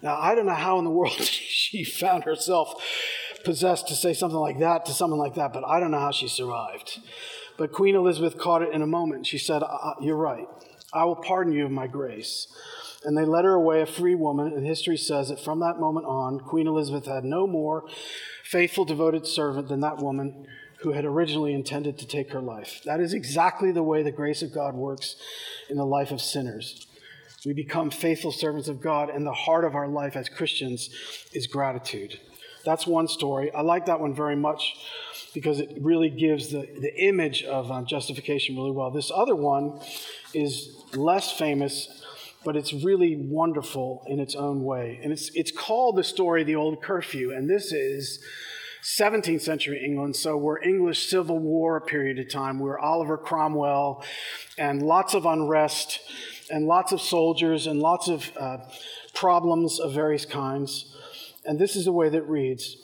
Now, 0.00 0.18
I 0.18 0.34
don't 0.34 0.46
know 0.46 0.54
how 0.54 0.78
in 0.78 0.84
the 0.84 0.90
world 0.90 1.12
she 1.20 1.84
found 1.84 2.24
herself 2.24 2.74
possessed 3.44 3.88
to 3.88 3.94
say 3.94 4.14
something 4.14 4.38
like 4.38 4.58
that 4.60 4.86
to 4.86 4.92
someone 4.92 5.18
like 5.18 5.34
that, 5.34 5.52
but 5.52 5.64
I 5.64 5.80
don't 5.80 5.90
know 5.90 6.00
how 6.00 6.12
she 6.12 6.28
survived. 6.28 7.00
But 7.58 7.72
Queen 7.72 7.94
Elizabeth 7.94 8.38
caught 8.38 8.62
it 8.62 8.72
in 8.72 8.82
a 8.82 8.86
moment. 8.86 9.26
She 9.26 9.38
said, 9.38 9.62
uh, 9.62 9.66
uh, 9.66 9.94
You're 10.00 10.16
right. 10.16 10.46
I 10.92 11.04
will 11.04 11.16
pardon 11.16 11.52
you 11.52 11.64
of 11.64 11.70
my 11.70 11.86
grace. 11.86 12.46
And 13.04 13.16
they 13.16 13.24
led 13.24 13.44
her 13.44 13.54
away 13.54 13.82
a 13.82 13.86
free 13.86 14.14
woman, 14.14 14.52
and 14.52 14.66
history 14.66 14.96
says 14.96 15.28
that 15.28 15.40
from 15.40 15.60
that 15.60 15.80
moment 15.80 16.06
on, 16.06 16.40
Queen 16.40 16.66
Elizabeth 16.66 17.06
had 17.06 17.24
no 17.24 17.46
more 17.46 17.84
faithful, 18.44 18.84
devoted 18.84 19.26
servant 19.26 19.68
than 19.68 19.80
that 19.80 19.98
woman 19.98 20.46
who 20.80 20.92
had 20.92 21.04
originally 21.04 21.54
intended 21.54 21.98
to 21.98 22.06
take 22.06 22.30
her 22.32 22.40
life. 22.40 22.80
That 22.84 23.00
is 23.00 23.14
exactly 23.14 23.72
the 23.72 23.82
way 23.82 24.02
the 24.02 24.10
grace 24.10 24.42
of 24.42 24.52
God 24.52 24.74
works 24.74 25.16
in 25.70 25.76
the 25.76 25.86
life 25.86 26.10
of 26.10 26.20
sinners. 26.20 26.86
We 27.44 27.52
become 27.52 27.90
faithful 27.90 28.30
servants 28.30 28.68
of 28.68 28.80
God, 28.80 29.10
and 29.10 29.26
the 29.26 29.32
heart 29.32 29.64
of 29.64 29.74
our 29.74 29.88
life 29.88 30.16
as 30.16 30.28
Christians 30.28 30.90
is 31.32 31.46
gratitude. 31.46 32.20
That's 32.64 32.86
one 32.86 33.08
story. 33.08 33.52
I 33.52 33.62
like 33.62 33.86
that 33.86 34.00
one 34.00 34.14
very 34.14 34.36
much 34.36 34.76
because 35.34 35.58
it 35.58 35.76
really 35.80 36.10
gives 36.10 36.50
the, 36.52 36.60
the 36.60 36.94
image 37.02 37.42
of 37.42 37.70
uh, 37.70 37.82
justification 37.82 38.56
really 38.56 38.70
well. 38.70 38.90
This 38.90 39.10
other 39.14 39.34
one 39.34 39.80
is 40.34 40.76
less 40.94 41.32
famous, 41.32 42.01
but 42.44 42.56
it's 42.56 42.72
really 42.72 43.16
wonderful 43.16 44.04
in 44.06 44.20
its 44.20 44.34
own 44.34 44.64
way. 44.64 45.00
And 45.02 45.12
it's, 45.12 45.30
it's 45.34 45.50
called 45.50 45.96
the 45.96 46.04
story 46.04 46.44
the 46.44 46.56
old 46.56 46.82
curfew. 46.82 47.32
And 47.32 47.48
this 47.48 47.72
is 47.72 48.22
17th 48.82 49.42
century 49.42 49.82
England. 49.84 50.16
So 50.16 50.36
we're 50.36 50.60
English 50.60 51.08
Civil 51.08 51.38
War 51.38 51.80
period 51.80 52.18
of 52.18 52.28
time. 52.28 52.58
We're 52.58 52.78
Oliver 52.78 53.16
Cromwell 53.16 54.04
and 54.58 54.82
lots 54.82 55.14
of 55.14 55.24
unrest 55.24 56.00
and 56.50 56.66
lots 56.66 56.92
of 56.92 57.00
soldiers 57.00 57.66
and 57.66 57.78
lots 57.78 58.08
of 58.08 58.30
uh, 58.36 58.58
problems 59.14 59.78
of 59.78 59.92
various 59.92 60.24
kinds. 60.24 60.96
And 61.44 61.58
this 61.58 61.76
is 61.76 61.84
the 61.84 61.92
way 61.92 62.08
that 62.08 62.22
reads. 62.22 62.76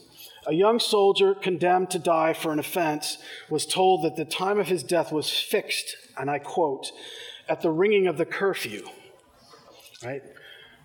A 0.46 0.54
young 0.54 0.78
soldier 0.78 1.34
condemned 1.34 1.90
to 1.90 1.98
die 1.98 2.32
for 2.32 2.52
an 2.52 2.58
offense 2.58 3.18
was 3.50 3.66
told 3.66 4.04
that 4.04 4.16
the 4.16 4.24
time 4.24 4.58
of 4.58 4.68
his 4.68 4.82
death 4.82 5.12
was 5.12 5.28
fixed, 5.30 5.94
and 6.16 6.30
I 6.30 6.38
quote, 6.38 6.90
at 7.48 7.60
the 7.60 7.70
ringing 7.70 8.06
of 8.06 8.18
the 8.18 8.24
curfew 8.24 8.88
right? 10.04 10.22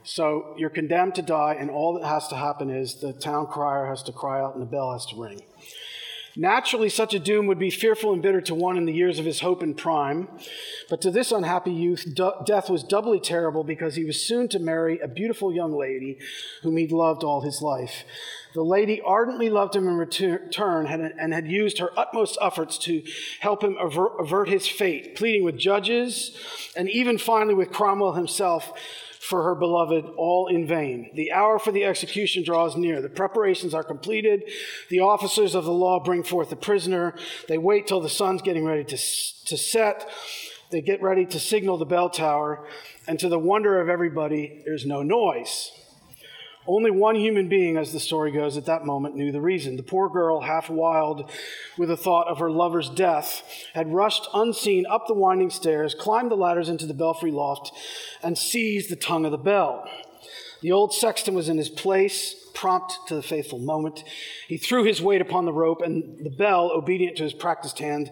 So 0.04 0.56
you're 0.58 0.70
condemned 0.70 1.16
to 1.16 1.22
die, 1.22 1.56
and 1.58 1.70
all 1.70 1.94
that 1.94 2.06
has 2.06 2.28
to 2.30 2.36
happen 2.36 2.70
is 2.70 2.96
the 2.96 3.14
town 3.14 3.48
crier 3.48 3.86
has 3.86 4.04
to 4.04 4.12
cry 4.12 4.42
out 4.42 4.54
and 4.54 4.62
the 4.62 4.68
bell 4.68 4.92
has 4.92 5.06
to 5.08 5.22
ring. 5.22 5.42
Naturally, 6.36 6.90
such 6.90 7.14
a 7.14 7.20
doom 7.20 7.46
would 7.46 7.60
be 7.60 7.70
fearful 7.70 8.12
and 8.12 8.20
bitter 8.20 8.42
to 8.42 8.56
one 8.56 8.76
in 8.76 8.86
the 8.86 8.92
years 8.92 9.20
of 9.20 9.26
his 9.26 9.42
hope 9.42 9.62
and 9.62 9.78
prime. 9.78 10.28
But 10.90 11.00
to 11.02 11.12
this 11.12 11.32
unhappy 11.32 11.72
youth, 11.72 12.08
death 12.16 12.72
was 12.72 12.84
doubly 12.84 13.20
terrible 13.20 13.64
because 13.64 13.96
he 13.96 14.04
was 14.04 14.26
soon 14.26 14.48
to 14.50 14.58
marry 14.58 14.98
a 15.00 15.08
beautiful 15.08 15.54
young 15.54 15.78
lady 15.78 16.18
whom 16.64 16.78
he'd 16.78 16.92
loved 16.92 17.24
all 17.24 17.42
his 17.42 17.62
life. 17.62 18.04
The 18.56 18.64
lady 18.64 19.00
ardently 19.00 19.52
loved 19.52 19.76
him 19.76 19.88
in 19.88 19.96
return 19.96 20.88
and 20.88 21.34
had 21.34 21.48
used 21.48 21.78
her 21.78 21.92
utmost 21.98 22.40
efforts 22.42 22.80
to 22.80 23.04
help 23.40 23.64
him 23.64 23.78
avert 23.80 24.50
his 24.50 24.68
fate, 24.68 25.16
pleading 25.16 25.44
with 25.44 25.58
judges 25.58 26.36
and 26.76 26.90
even 26.90 27.20
finally 27.20 27.54
with 27.54 27.72
Cromwell 27.72 28.14
himself 28.14 28.74
for 29.24 29.44
her 29.44 29.56
beloved 29.56 30.06
all 30.18 30.48
in 30.48 30.68
vain. 30.68 31.10
The 31.14 31.32
hour 31.32 31.58
for 31.58 31.72
the 31.72 31.86
execution 31.86 32.44
draws 32.44 32.76
near. 32.76 33.02
The 33.02 33.10
preparations 33.10 33.74
are 33.74 33.84
completed. 33.84 34.44
The 34.90 35.00
officers 35.00 35.56
of 35.56 35.64
the 35.64 35.72
law 35.72 36.04
bring 36.04 36.24
forth 36.24 36.50
the 36.50 36.58
prisoner. 36.58 37.16
They 37.48 37.58
wait 37.58 37.88
till 37.88 38.02
the 38.02 38.10
sun's 38.10 38.42
getting 38.42 38.66
ready 38.66 38.84
to, 38.84 38.98
to 38.98 39.58
set. 39.58 40.10
They 40.72 40.82
get 40.82 41.02
ready 41.02 41.26
to 41.28 41.40
signal 41.40 41.78
the 41.78 41.86
bell 41.86 42.10
tower. 42.10 42.68
And 43.08 43.18
to 43.20 43.30
the 43.30 43.40
wonder 43.40 43.80
of 43.80 43.88
everybody, 43.88 44.62
there's 44.66 44.86
no 44.86 45.04
noise. 45.04 45.72
Only 46.66 46.92
one 46.92 47.16
human 47.16 47.50
being, 47.50 47.76
as 47.76 47.92
the 47.92 48.00
story 48.00 48.32
goes, 48.32 48.56
at 48.56 48.66
that 48.68 48.86
moment 48.86 49.16
knew 49.16 49.32
the 49.32 49.42
reason. 49.42 49.76
The 49.76 49.84
poor 49.84 50.08
girl, 50.10 50.42
half 50.42 50.70
wild 50.70 51.30
with 51.78 51.90
the 51.90 51.98
thought 51.98 52.28
of 52.28 52.40
her 52.40 52.50
lover's 52.50 52.90
death, 52.90 53.44
had 53.74 53.94
rushed 53.94 54.28
unseen 54.34 54.86
up 54.90 55.08
the 55.08 55.14
winding 55.14 55.50
stairs, 55.50 55.94
climbed 55.94 56.32
the 56.32 56.36
ladders 56.36 56.70
into 56.70 56.86
the 56.86 56.94
belfry 56.94 57.32
loft, 57.32 57.72
and 58.22 58.38
seized 58.38 58.90
the 58.90 58.96
tongue 58.96 59.26
of 59.26 59.32
the 59.32 59.38
bell. 59.38 59.86
The 60.62 60.72
old 60.72 60.94
sexton 60.94 61.34
was 61.34 61.50
in 61.50 61.58
his 61.58 61.70
place, 61.70 62.36
prompt 62.54 62.98
to 63.08 63.16
the 63.16 63.22
faithful 63.22 63.60
moment. 63.60 64.06
He 64.48 64.58
threw 64.58 64.86
his 64.86 65.02
weight 65.02 65.20
upon 65.20 65.44
the 65.44 65.52
rope, 65.52 65.82
and 65.82 66.24
the 66.24 66.30
bell, 66.30 66.72
obedient 66.74 67.18
to 67.18 67.24
his 67.24 67.34
practiced 67.34 67.80
hand, 67.80 68.10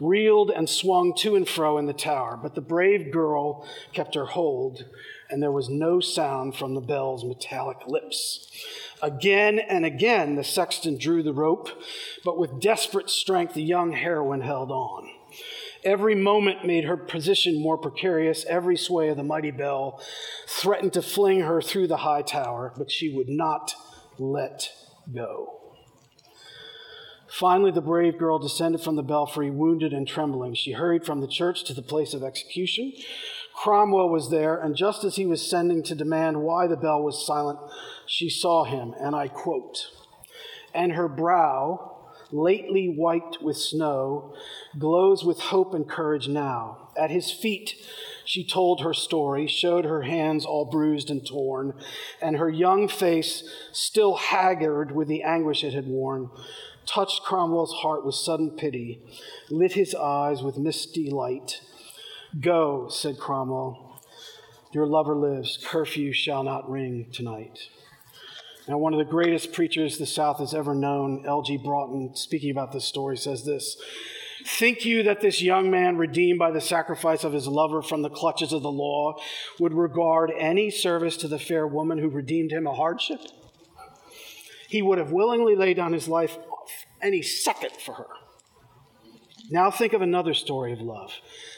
reeled 0.00 0.50
and 0.50 0.66
swung 0.66 1.12
to 1.16 1.36
and 1.36 1.46
fro 1.46 1.76
in 1.76 1.84
the 1.84 1.92
tower. 1.92 2.38
But 2.42 2.54
the 2.54 2.62
brave 2.62 3.12
girl 3.12 3.68
kept 3.92 4.14
her 4.14 4.24
hold 4.24 4.86
and 5.30 5.42
there 5.42 5.52
was 5.52 5.68
no 5.68 6.00
sound 6.00 6.56
from 6.56 6.74
the 6.74 6.80
bell's 6.80 7.24
metallic 7.24 7.86
lips. 7.86 8.48
Again 9.02 9.58
and 9.58 9.86
again, 9.86 10.36
the 10.36 10.44
sexton 10.44 10.98
drew 10.98 11.22
the 11.22 11.32
rope, 11.32 11.68
but 12.24 12.38
with 12.38 12.60
desperate 12.60 13.10
strength, 13.10 13.54
the 13.54 13.62
young 13.62 13.92
heroine 13.92 14.42
held 14.42 14.70
on. 14.70 15.08
Every 15.82 16.14
moment 16.14 16.66
made 16.66 16.84
her 16.84 16.96
position 16.96 17.60
more 17.60 17.78
precarious. 17.78 18.44
Every 18.44 18.76
sway 18.76 19.08
of 19.08 19.16
the 19.16 19.22
mighty 19.22 19.50
bell 19.50 20.02
threatened 20.46 20.92
to 20.94 21.02
fling 21.02 21.40
her 21.40 21.62
through 21.62 21.86
the 21.86 21.98
high 21.98 22.22
tower, 22.22 22.74
but 22.76 22.90
she 22.90 23.14
would 23.14 23.28
not 23.28 23.74
let 24.18 24.70
go. 25.14 25.60
Finally, 27.30 27.70
the 27.70 27.80
brave 27.80 28.18
girl 28.18 28.38
descended 28.38 28.82
from 28.82 28.96
the 28.96 29.02
belfry, 29.02 29.50
wounded 29.50 29.92
and 29.92 30.06
trembling. 30.06 30.52
She 30.52 30.72
hurried 30.72 31.06
from 31.06 31.20
the 31.20 31.28
church 31.28 31.64
to 31.64 31.72
the 31.72 31.80
place 31.80 32.12
of 32.12 32.24
execution, 32.24 32.92
Cromwell 33.62 34.08
was 34.08 34.30
there, 34.30 34.58
and 34.58 34.74
just 34.74 35.04
as 35.04 35.16
he 35.16 35.26
was 35.26 35.46
sending 35.46 35.82
to 35.82 35.94
demand 35.94 36.40
why 36.40 36.66
the 36.66 36.78
bell 36.78 37.02
was 37.02 37.26
silent, 37.26 37.58
she 38.06 38.30
saw 38.30 38.64
him, 38.64 38.94
and 38.98 39.14
I 39.14 39.28
quote, 39.28 39.90
and 40.72 40.92
her 40.92 41.08
brow, 41.08 42.08
lately 42.32 42.86
white 42.86 43.42
with 43.42 43.58
snow, 43.58 44.34
glows 44.78 45.26
with 45.26 45.40
hope 45.40 45.74
and 45.74 45.86
courage 45.86 46.26
now. 46.26 46.88
At 46.96 47.10
his 47.10 47.30
feet, 47.30 47.74
she 48.24 48.46
told 48.46 48.80
her 48.80 48.94
story, 48.94 49.46
showed 49.46 49.84
her 49.84 50.02
hands 50.02 50.46
all 50.46 50.64
bruised 50.64 51.10
and 51.10 51.26
torn, 51.26 51.74
and 52.22 52.38
her 52.38 52.48
young 52.48 52.88
face, 52.88 53.44
still 53.72 54.14
haggard 54.14 54.92
with 54.92 55.06
the 55.06 55.22
anguish 55.22 55.64
it 55.64 55.74
had 55.74 55.86
worn, 55.86 56.30
touched 56.86 57.24
Cromwell's 57.24 57.74
heart 57.82 58.06
with 58.06 58.14
sudden 58.14 58.52
pity, 58.52 59.02
lit 59.50 59.74
his 59.74 59.94
eyes 59.94 60.42
with 60.42 60.56
misty 60.56 61.10
light 61.10 61.60
Go, 62.38 62.88
said 62.88 63.18
Cromwell. 63.18 64.00
Your 64.72 64.86
lover 64.86 65.16
lives. 65.16 65.58
Curfew 65.64 66.12
shall 66.12 66.44
not 66.44 66.70
ring 66.70 67.06
tonight. 67.12 67.58
Now, 68.68 68.78
one 68.78 68.92
of 68.92 68.98
the 68.98 69.10
greatest 69.10 69.52
preachers 69.52 69.98
the 69.98 70.06
South 70.06 70.38
has 70.38 70.54
ever 70.54 70.74
known, 70.74 71.24
L.G. 71.26 71.56
Broughton, 71.56 72.14
speaking 72.14 72.52
about 72.52 72.70
this 72.70 72.84
story, 72.84 73.16
says 73.16 73.44
this 73.44 73.76
Think 74.46 74.84
you 74.84 75.02
that 75.02 75.20
this 75.20 75.42
young 75.42 75.70
man, 75.70 75.96
redeemed 75.96 76.38
by 76.38 76.52
the 76.52 76.60
sacrifice 76.60 77.24
of 77.24 77.32
his 77.32 77.48
lover 77.48 77.82
from 77.82 78.02
the 78.02 78.10
clutches 78.10 78.52
of 78.52 78.62
the 78.62 78.70
law, 78.70 79.16
would 79.58 79.74
regard 79.74 80.30
any 80.38 80.70
service 80.70 81.16
to 81.18 81.28
the 81.28 81.38
fair 81.38 81.66
woman 81.66 81.98
who 81.98 82.08
redeemed 82.08 82.52
him 82.52 82.66
a 82.66 82.74
hardship? 82.74 83.20
He 84.68 84.82
would 84.82 84.98
have 84.98 85.10
willingly 85.10 85.56
laid 85.56 85.76
down 85.76 85.92
his 85.92 86.06
life 86.06 86.38
any 87.02 87.22
second 87.22 87.72
for 87.72 87.94
her. 87.94 88.06
Now 89.52 89.70
think 89.70 89.92
of 89.92 90.00
another 90.00 90.32
story 90.32 90.72
of 90.72 90.80
love. 90.80 91.12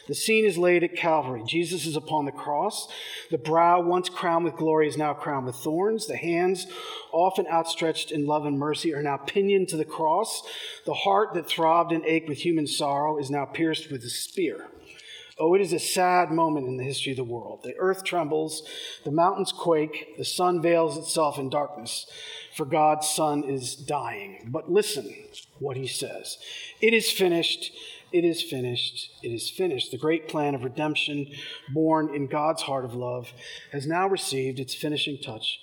The 0.07 0.15
scene 0.15 0.45
is 0.45 0.57
laid 0.57 0.83
at 0.83 0.95
Calvary. 0.95 1.43
Jesus 1.45 1.85
is 1.85 1.95
upon 1.95 2.25
the 2.25 2.31
cross. 2.31 2.87
The 3.29 3.37
brow, 3.37 3.81
once 3.81 4.09
crowned 4.09 4.45
with 4.45 4.55
glory, 4.55 4.87
is 4.87 4.97
now 4.97 5.13
crowned 5.13 5.45
with 5.45 5.57
thorns. 5.57 6.07
The 6.07 6.17
hands, 6.17 6.65
often 7.11 7.45
outstretched 7.47 8.11
in 8.11 8.25
love 8.25 8.47
and 8.47 8.57
mercy, 8.57 8.95
are 8.95 9.03
now 9.03 9.17
pinioned 9.17 9.67
to 9.69 9.77
the 9.77 9.85
cross. 9.85 10.41
The 10.87 10.93
heart 10.95 11.35
that 11.35 11.47
throbbed 11.47 11.91
and 11.91 12.03
ached 12.05 12.27
with 12.27 12.39
human 12.39 12.65
sorrow 12.65 13.19
is 13.19 13.29
now 13.29 13.45
pierced 13.45 13.91
with 13.91 14.03
a 14.03 14.09
spear. 14.09 14.69
Oh, 15.39 15.55
it 15.55 15.61
is 15.61 15.73
a 15.73 15.79
sad 15.79 16.29
moment 16.29 16.67
in 16.67 16.77
the 16.77 16.83
history 16.83 17.13
of 17.13 17.17
the 17.17 17.23
world. 17.23 17.61
The 17.63 17.75
earth 17.79 18.03
trembles, 18.03 18.61
the 19.03 19.11
mountains 19.11 19.51
quake, 19.51 20.15
the 20.17 20.25
sun 20.25 20.61
veils 20.61 20.95
itself 20.95 21.39
in 21.39 21.49
darkness, 21.49 22.05
for 22.55 22.65
God's 22.65 23.07
Son 23.07 23.43
is 23.43 23.75
dying. 23.75 24.49
But 24.51 24.71
listen 24.71 25.11
what 25.59 25.75
he 25.75 25.87
says 25.87 26.37
It 26.81 26.93
is 26.93 27.11
finished. 27.11 27.71
It 28.11 28.23
is 28.23 28.43
finished. 28.43 29.09
It 29.23 29.29
is 29.29 29.49
finished. 29.49 29.89
The 29.89 29.97
great 29.97 30.27
plan 30.27 30.53
of 30.53 30.63
redemption, 30.63 31.25
born 31.73 32.13
in 32.13 32.27
God's 32.27 32.61
heart 32.61 32.85
of 32.85 32.93
love, 32.93 33.33
has 33.71 33.87
now 33.87 34.07
received 34.07 34.59
its 34.59 34.75
finishing 34.75 35.17
touch, 35.17 35.59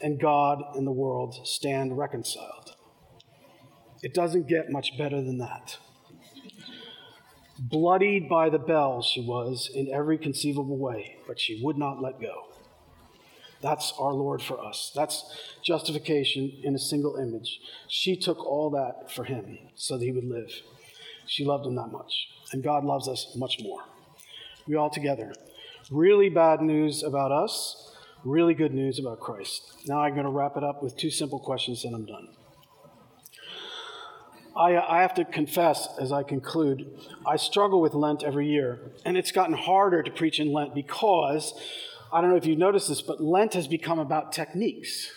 and 0.00 0.18
God 0.18 0.64
and 0.74 0.84
the 0.84 0.90
world 0.92 1.46
stand 1.46 1.96
reconciled. 1.96 2.74
It 4.02 4.14
doesn't 4.14 4.48
get 4.48 4.68
much 4.68 4.98
better 4.98 5.22
than 5.22 5.38
that. 5.38 5.78
Bloodied 7.64 8.28
by 8.28 8.50
the 8.50 8.58
bells, 8.58 9.06
she 9.06 9.20
was 9.20 9.70
in 9.72 9.88
every 9.94 10.18
conceivable 10.18 10.78
way, 10.78 11.18
but 11.28 11.38
she 11.38 11.60
would 11.62 11.78
not 11.78 12.02
let 12.02 12.20
go. 12.20 12.48
That's 13.60 13.92
our 14.00 14.12
Lord 14.12 14.42
for 14.42 14.60
us. 14.60 14.90
That's 14.96 15.24
justification 15.62 16.50
in 16.64 16.74
a 16.74 16.78
single 16.78 17.14
image. 17.14 17.60
She 17.86 18.16
took 18.16 18.44
all 18.44 18.70
that 18.70 19.12
for 19.12 19.22
him 19.22 19.58
so 19.76 19.96
that 19.96 20.04
he 20.04 20.10
would 20.10 20.24
live. 20.24 20.50
She 21.28 21.44
loved 21.44 21.64
him 21.64 21.76
that 21.76 21.92
much. 21.92 22.30
And 22.52 22.64
God 22.64 22.84
loves 22.84 23.06
us 23.06 23.32
much 23.36 23.58
more. 23.62 23.84
We 24.66 24.74
all 24.74 24.90
together. 24.90 25.32
Really 25.88 26.30
bad 26.30 26.62
news 26.62 27.04
about 27.04 27.30
us, 27.30 27.94
really 28.24 28.54
good 28.54 28.74
news 28.74 28.98
about 28.98 29.20
Christ. 29.20 29.62
Now 29.86 30.00
I'm 30.00 30.14
going 30.14 30.26
to 30.26 30.32
wrap 30.32 30.56
it 30.56 30.64
up 30.64 30.82
with 30.82 30.96
two 30.96 31.10
simple 31.10 31.38
questions 31.38 31.84
and 31.84 31.94
I'm 31.94 32.06
done. 32.06 32.28
I, 34.56 34.76
I, 34.76 35.02
have 35.02 35.14
to 35.14 35.24
confess 35.24 35.88
as 35.98 36.12
I 36.12 36.22
conclude, 36.22 36.90
I 37.26 37.36
struggle 37.36 37.80
with 37.80 37.94
Lent 37.94 38.22
every 38.22 38.48
year. 38.48 38.80
And 39.04 39.16
it's 39.16 39.32
gotten 39.32 39.54
harder 39.54 40.02
to 40.02 40.10
preach 40.10 40.40
in 40.40 40.52
Lent 40.52 40.74
because, 40.74 41.54
I 42.12 42.20
don't 42.20 42.30
know 42.30 42.36
if 42.36 42.46
you've 42.46 42.58
noticed 42.58 42.88
this, 42.88 43.02
but 43.02 43.20
Lent 43.22 43.54
has 43.54 43.66
become 43.66 43.98
about 43.98 44.32
techniques. 44.32 45.10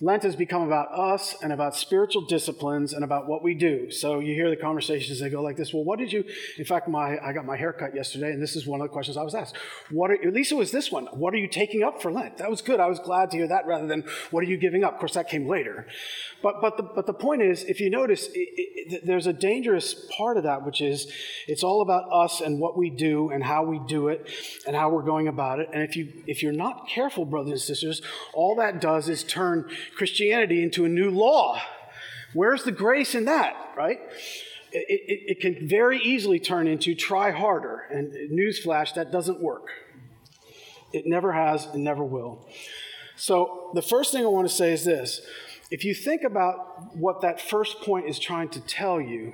Lent 0.00 0.24
has 0.24 0.36
become 0.36 0.60
about 0.62 0.88
us 0.92 1.34
and 1.42 1.54
about 1.54 1.74
spiritual 1.74 2.26
disciplines 2.26 2.92
and 2.92 3.02
about 3.02 3.26
what 3.26 3.42
we 3.42 3.54
do. 3.54 3.90
So 3.90 4.18
you 4.18 4.34
hear 4.34 4.50
the 4.50 4.56
conversations, 4.56 5.20
they 5.20 5.30
go 5.30 5.40
like 5.40 5.56
this. 5.56 5.72
Well, 5.72 5.84
what 5.84 5.98
did 5.98 6.12
you, 6.12 6.22
in 6.58 6.66
fact, 6.66 6.86
my, 6.86 7.18
I 7.18 7.32
got 7.32 7.46
my 7.46 7.56
hair 7.56 7.72
cut 7.72 7.94
yesterday, 7.94 8.30
and 8.30 8.42
this 8.42 8.56
is 8.56 8.66
one 8.66 8.82
of 8.82 8.84
the 8.84 8.92
questions 8.92 9.16
I 9.16 9.22
was 9.22 9.34
asked. 9.34 9.56
What 9.90 10.10
are, 10.10 10.14
at 10.14 10.34
least 10.34 10.52
it 10.52 10.56
was 10.56 10.70
this 10.70 10.92
one. 10.92 11.06
What 11.06 11.32
are 11.32 11.38
you 11.38 11.48
taking 11.48 11.82
up 11.82 12.02
for 12.02 12.12
Lent? 12.12 12.36
That 12.36 12.50
was 12.50 12.60
good. 12.60 12.78
I 12.78 12.88
was 12.88 12.98
glad 12.98 13.30
to 13.30 13.38
hear 13.38 13.48
that 13.48 13.66
rather 13.66 13.86
than 13.86 14.04
what 14.30 14.40
are 14.44 14.46
you 14.46 14.58
giving 14.58 14.84
up? 14.84 14.94
Of 14.94 14.98
course, 14.98 15.14
that 15.14 15.30
came 15.30 15.48
later. 15.48 15.86
But, 16.42 16.60
but, 16.60 16.76
the, 16.76 16.82
but 16.82 17.06
the 17.06 17.14
point 17.14 17.40
is, 17.40 17.64
if 17.64 17.80
you 17.80 17.88
notice, 17.88 18.26
it, 18.26 18.34
it, 18.34 19.06
there's 19.06 19.26
a 19.26 19.32
dangerous 19.32 20.06
part 20.16 20.36
of 20.36 20.42
that, 20.42 20.66
which 20.66 20.82
is 20.82 21.10
it's 21.48 21.62
all 21.62 21.80
about 21.80 22.04
us 22.12 22.42
and 22.42 22.60
what 22.60 22.76
we 22.76 22.90
do 22.90 23.30
and 23.30 23.42
how 23.42 23.64
we 23.64 23.80
do 23.88 24.08
it 24.08 24.28
and 24.66 24.76
how 24.76 24.90
we're 24.90 25.02
going 25.02 25.26
about 25.26 25.58
it. 25.58 25.70
And 25.72 25.82
if, 25.82 25.96
you, 25.96 26.12
if 26.26 26.42
you're 26.42 26.52
not 26.52 26.86
careful, 26.86 27.24
brothers 27.24 27.52
and 27.52 27.60
sisters, 27.60 28.02
all 28.34 28.56
that 28.56 28.80
does 28.82 29.08
is 29.08 29.24
turn 29.24 29.70
Christianity 29.94 30.62
into 30.62 30.84
a 30.84 30.88
new 30.88 31.10
law. 31.10 31.60
Where's 32.32 32.64
the 32.64 32.72
grace 32.72 33.14
in 33.14 33.26
that, 33.26 33.56
right? 33.76 34.00
It, 34.72 34.86
it, 34.88 35.30
it, 35.30 35.40
can 35.40 35.68
very 35.68 36.00
easily 36.02 36.38
turn 36.38 36.66
into 36.66 36.94
try 36.94 37.30
harder. 37.30 37.86
And 37.90 38.12
newsflash, 38.30 38.94
that 38.94 39.10
doesn't 39.10 39.40
work. 39.40 39.68
It 40.92 41.06
never 41.06 41.32
has 41.32 41.66
and 41.66 41.82
never 41.84 42.04
will. 42.04 42.46
So, 43.16 43.70
the 43.74 43.82
first 43.82 44.12
thing 44.12 44.24
I 44.24 44.28
want 44.28 44.48
to 44.48 44.54
say 44.54 44.72
is 44.72 44.84
this 44.84 45.22
if 45.70 45.84
you 45.84 45.94
think 45.94 46.22
about 46.22 46.94
what 46.96 47.22
that 47.22 47.40
first 47.40 47.80
point 47.80 48.08
is 48.08 48.18
trying 48.18 48.50
to 48.50 48.60
tell 48.60 49.00
you, 49.00 49.32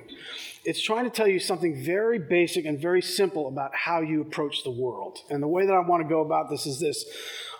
it's 0.65 0.81
trying 0.81 1.03
to 1.03 1.09
tell 1.09 1.27
you 1.27 1.39
something 1.39 1.83
very 1.83 2.19
basic 2.19 2.65
and 2.65 2.79
very 2.79 3.01
simple 3.01 3.47
about 3.47 3.75
how 3.75 4.01
you 4.01 4.21
approach 4.21 4.63
the 4.63 4.71
world. 4.71 5.19
And 5.29 5.43
the 5.43 5.47
way 5.47 5.65
that 5.65 5.73
I 5.73 5.79
want 5.79 6.03
to 6.03 6.09
go 6.09 6.21
about 6.21 6.49
this 6.49 6.65
is 6.65 6.79
this. 6.79 7.05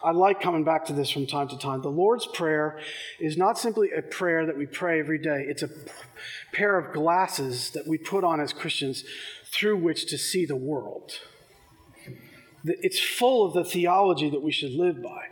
I 0.03 0.11
like 0.11 0.41
coming 0.41 0.63
back 0.63 0.85
to 0.85 0.93
this 0.93 1.09
from 1.09 1.27
time 1.27 1.47
to 1.49 1.57
time. 1.57 1.81
The 1.81 1.89
Lord's 1.89 2.25
Prayer 2.25 2.79
is 3.19 3.37
not 3.37 3.57
simply 3.57 3.89
a 3.91 4.01
prayer 4.01 4.45
that 4.45 4.57
we 4.57 4.65
pray 4.65 4.99
every 4.99 5.17
day, 5.17 5.45
it's 5.47 5.63
a 5.63 5.69
pair 6.53 6.77
of 6.77 6.93
glasses 6.93 7.71
that 7.71 7.87
we 7.87 7.97
put 7.97 8.23
on 8.23 8.39
as 8.39 8.53
Christians 8.53 9.03
through 9.45 9.77
which 9.77 10.05
to 10.07 10.17
see 10.17 10.45
the 10.45 10.55
world. 10.55 11.19
It's 12.65 12.99
full 12.99 13.45
of 13.45 13.53
the 13.53 13.65
theology 13.65 14.29
that 14.29 14.41
we 14.41 14.51
should 14.51 14.71
live 14.71 15.03
by. 15.03 15.25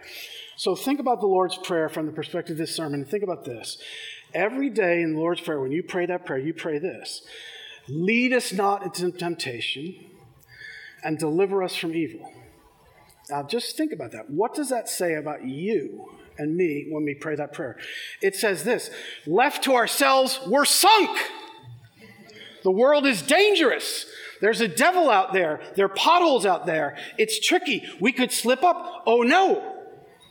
So 0.57 0.75
think 0.75 0.99
about 0.99 1.21
the 1.21 1.27
Lord's 1.27 1.57
Prayer 1.57 1.87
from 1.87 2.05
the 2.05 2.11
perspective 2.11 2.53
of 2.55 2.57
this 2.57 2.75
sermon. 2.75 3.05
Think 3.05 3.23
about 3.23 3.45
this. 3.45 3.77
Every 4.33 4.69
day 4.69 5.01
in 5.01 5.13
the 5.13 5.19
Lord's 5.19 5.41
Prayer, 5.41 5.59
when 5.59 5.71
you 5.71 5.83
pray 5.83 6.05
that 6.05 6.25
prayer, 6.25 6.39
you 6.39 6.53
pray 6.53 6.77
this 6.77 7.21
Lead 7.93 8.31
us 8.31 8.53
not 8.53 8.83
into 8.83 9.11
temptation 9.11 9.95
and 11.03 11.17
deliver 11.17 11.61
us 11.61 11.75
from 11.75 11.93
evil. 11.93 12.31
Now, 13.29 13.43
just 13.43 13.75
think 13.75 13.91
about 13.91 14.11
that. 14.13 14.29
What 14.29 14.53
does 14.53 14.69
that 14.69 14.87
say 14.87 15.15
about 15.15 15.43
you 15.43 16.09
and 16.37 16.55
me 16.55 16.87
when 16.89 17.03
we 17.03 17.15
pray 17.15 17.35
that 17.35 17.51
prayer? 17.51 17.77
It 18.21 18.35
says 18.35 18.63
this 18.63 18.91
Left 19.27 19.63
to 19.65 19.73
ourselves, 19.73 20.39
we're 20.47 20.65
sunk. 20.65 21.17
The 22.63 22.71
world 22.71 23.05
is 23.05 23.21
dangerous. 23.21 24.05
There's 24.39 24.61
a 24.61 24.67
devil 24.67 25.09
out 25.09 25.33
there. 25.33 25.59
There 25.75 25.85
are 25.85 25.89
potholes 25.89 26.45
out 26.45 26.65
there. 26.65 26.97
It's 27.17 27.45
tricky. 27.45 27.83
We 27.99 28.13
could 28.13 28.31
slip 28.31 28.63
up. 28.63 29.03
Oh 29.05 29.21
no, 29.21 29.80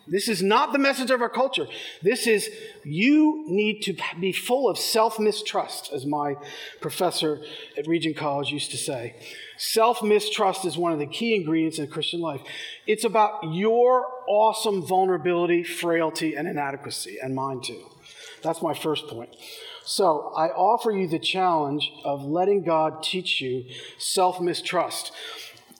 this 0.06 0.28
is 0.28 0.42
not 0.42 0.72
the 0.72 0.78
message 0.78 1.10
of 1.10 1.22
our 1.22 1.28
culture. 1.28 1.66
This 2.02 2.26
is 2.26 2.50
you 2.84 3.44
need 3.46 3.82
to 3.82 3.96
be 4.18 4.32
full 4.32 4.68
of 4.68 4.78
self 4.78 5.18
mistrust, 5.18 5.92
as 5.92 6.06
my 6.06 6.36
professor 6.80 7.40
at 7.76 7.86
Regent 7.86 8.16
College 8.16 8.50
used 8.50 8.70
to 8.72 8.76
say. 8.76 9.16
Self 9.56 10.02
mistrust 10.02 10.64
is 10.64 10.76
one 10.76 10.92
of 10.92 10.98
the 10.98 11.06
key 11.06 11.34
ingredients 11.34 11.78
in 11.78 11.86
Christian 11.88 12.20
life. 12.20 12.40
It's 12.86 13.04
about 13.04 13.52
your 13.52 14.06
awesome 14.26 14.86
vulnerability, 14.86 15.62
frailty, 15.62 16.34
and 16.34 16.48
inadequacy, 16.48 17.18
and 17.22 17.34
mine 17.34 17.60
too. 17.60 17.84
That's 18.42 18.62
my 18.62 18.74
first 18.74 19.06
point. 19.06 19.36
So 19.84 20.32
I 20.36 20.48
offer 20.48 20.90
you 20.90 21.08
the 21.08 21.18
challenge 21.18 21.90
of 22.04 22.24
letting 22.24 22.64
God 22.64 23.02
teach 23.02 23.40
you 23.40 23.64
self 23.98 24.40
mistrust 24.40 25.12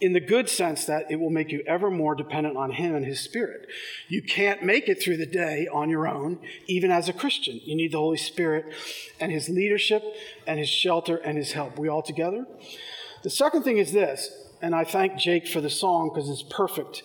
in 0.01 0.15
the 0.15 0.21
good 0.21 0.49
sense 0.49 0.87
that 0.87 1.11
it 1.11 1.17
will 1.17 1.31
make 1.31 1.53
you 1.53 1.63
ever 1.67 1.91
more 1.91 2.15
dependent 2.15 2.57
on 2.57 2.73
Him 2.73 2.95
and 2.95 3.05
His 3.05 3.21
Spirit. 3.21 3.67
You 4.09 4.23
can't 4.23 4.63
make 4.63 4.89
it 4.89 5.03
through 5.03 5.19
the 5.19 5.27
day 5.27 5.69
on 5.73 5.91
your 5.91 6.09
own, 6.09 6.39
even 6.67 6.91
as 6.91 7.09
a 7.09 7.13
Christian. 7.13 7.61
You 7.65 7.77
need 7.77 7.93
the 7.93 7.99
Holy 7.99 8.17
Spirit 8.17 8.73
and 9.21 9.31
His 9.31 9.49
leadership 9.49 10.03
and 10.47 10.59
His 10.59 10.69
shelter 10.69 11.17
and 11.17 11.37
His 11.37 11.53
help. 11.53 11.79
We 11.79 11.89
all 11.89 12.03
together? 12.03 12.47
The 13.23 13.31
second 13.31 13.63
thing 13.63 13.77
is 13.77 13.93
this, 13.93 14.33
and 14.63 14.75
I 14.75 14.85
thank 14.85 15.19
Jake 15.19 15.47
for 15.47 15.61
the 15.61 15.71
song 15.71 16.11
because 16.13 16.31
it's 16.31 16.43
perfect. 16.43 17.03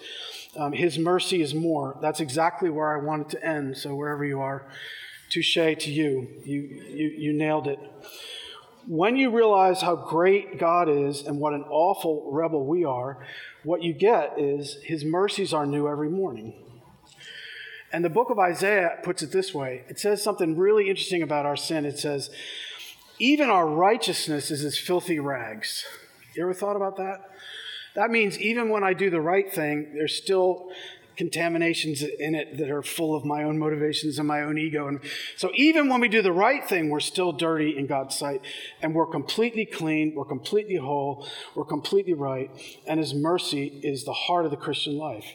Um, 0.57 0.71
His 0.71 0.97
mercy 0.97 1.41
is 1.41 1.53
more. 1.53 1.97
That's 2.01 2.21
exactly 2.21 2.69
where 2.69 2.97
I 2.97 3.03
wanted 3.03 3.29
to 3.31 3.45
end. 3.45 3.77
So 3.77 3.93
wherever 3.93 4.23
you 4.23 4.39
are, 4.39 4.65
touche 5.29 5.53
to 5.53 5.91
you. 5.91 6.29
You, 6.45 6.61
you, 6.87 7.07
you 7.17 7.33
nailed 7.33 7.67
it 7.67 7.79
when 8.87 9.15
you 9.15 9.31
realize 9.31 9.81
how 9.81 9.95
great 9.95 10.59
God 10.59 10.89
is 10.89 11.23
and 11.23 11.39
what 11.39 11.53
an 11.53 11.63
awful 11.69 12.29
rebel 12.31 12.65
we 12.65 12.85
are, 12.85 13.25
what 13.63 13.81
you 13.83 13.93
get 13.93 14.33
is 14.37 14.77
his 14.83 15.03
mercies 15.03 15.53
are 15.53 15.65
new 15.65 15.87
every 15.87 16.09
morning. 16.09 16.53
And 17.91 18.03
the 18.03 18.09
book 18.09 18.29
of 18.29 18.39
Isaiah 18.39 18.97
puts 19.03 19.21
it 19.23 19.31
this 19.31 19.53
way 19.53 19.83
it 19.87 19.99
says 19.99 20.21
something 20.21 20.57
really 20.57 20.89
interesting 20.89 21.21
about 21.21 21.45
our 21.45 21.55
sin. 21.55 21.85
It 21.85 21.97
says, 21.97 22.29
even 23.19 23.49
our 23.49 23.67
righteousness 23.67 24.51
is 24.51 24.63
as 24.63 24.77
filthy 24.77 25.19
rags. 25.19 25.85
You 26.35 26.43
ever 26.43 26.53
thought 26.53 26.75
about 26.75 26.97
that? 26.97 27.21
That 27.95 28.11
means 28.11 28.37
even 28.39 28.69
when 28.69 28.83
I 28.83 28.93
do 28.93 29.09
the 29.09 29.21
right 29.21 29.51
thing, 29.51 29.93
there's 29.95 30.15
still 30.15 30.69
contaminations 31.15 32.01
in 32.01 32.35
it 32.35 32.57
that 32.57 32.69
are 32.69 32.83
full 32.83 33.15
of 33.15 33.25
my 33.25 33.43
own 33.43 33.57
motivations 33.57 34.19
and 34.19 34.27
my 34.27 34.41
own 34.41 34.57
ego. 34.57 34.87
And 34.87 34.99
so 35.37 35.51
even 35.55 35.89
when 35.89 36.01
we 36.01 36.07
do 36.07 36.21
the 36.21 36.31
right 36.31 36.67
thing, 36.67 36.89
we're 36.89 36.99
still 36.99 37.31
dirty 37.31 37.77
in 37.77 37.87
God's 37.87 38.15
sight. 38.17 38.41
And 38.81 38.93
we're 38.93 39.05
completely 39.07 39.65
clean, 39.65 40.13
we're 40.15 40.25
completely 40.25 40.75
whole, 40.75 41.27
we're 41.55 41.65
completely 41.65 42.13
right. 42.13 42.49
And 42.87 42.99
His 42.99 43.13
mercy 43.13 43.79
is 43.83 44.03
the 44.03 44.13
heart 44.13 44.45
of 44.45 44.51
the 44.51 44.57
Christian 44.57 44.97
life. 44.97 45.25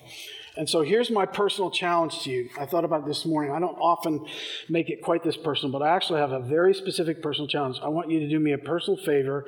And 0.56 0.68
so 0.68 0.82
here's 0.82 1.10
my 1.10 1.26
personal 1.26 1.70
challenge 1.70 2.22
to 2.22 2.30
you. 2.30 2.50
I 2.58 2.66
thought 2.66 2.84
about 2.84 3.06
this 3.06 3.24
morning. 3.24 3.52
I 3.52 3.60
don't 3.60 3.78
often 3.78 4.26
make 4.68 4.90
it 4.90 5.00
quite 5.02 5.22
this 5.22 5.36
personal, 5.36 5.70
but 5.72 5.82
I 5.82 5.94
actually 5.94 6.20
have 6.20 6.32
a 6.32 6.40
very 6.40 6.74
specific 6.74 7.22
personal 7.22 7.46
challenge. 7.46 7.78
I 7.82 7.88
want 7.88 8.10
you 8.10 8.20
to 8.20 8.28
do 8.28 8.40
me 8.40 8.52
a 8.52 8.58
personal 8.58 8.98
favor 8.98 9.46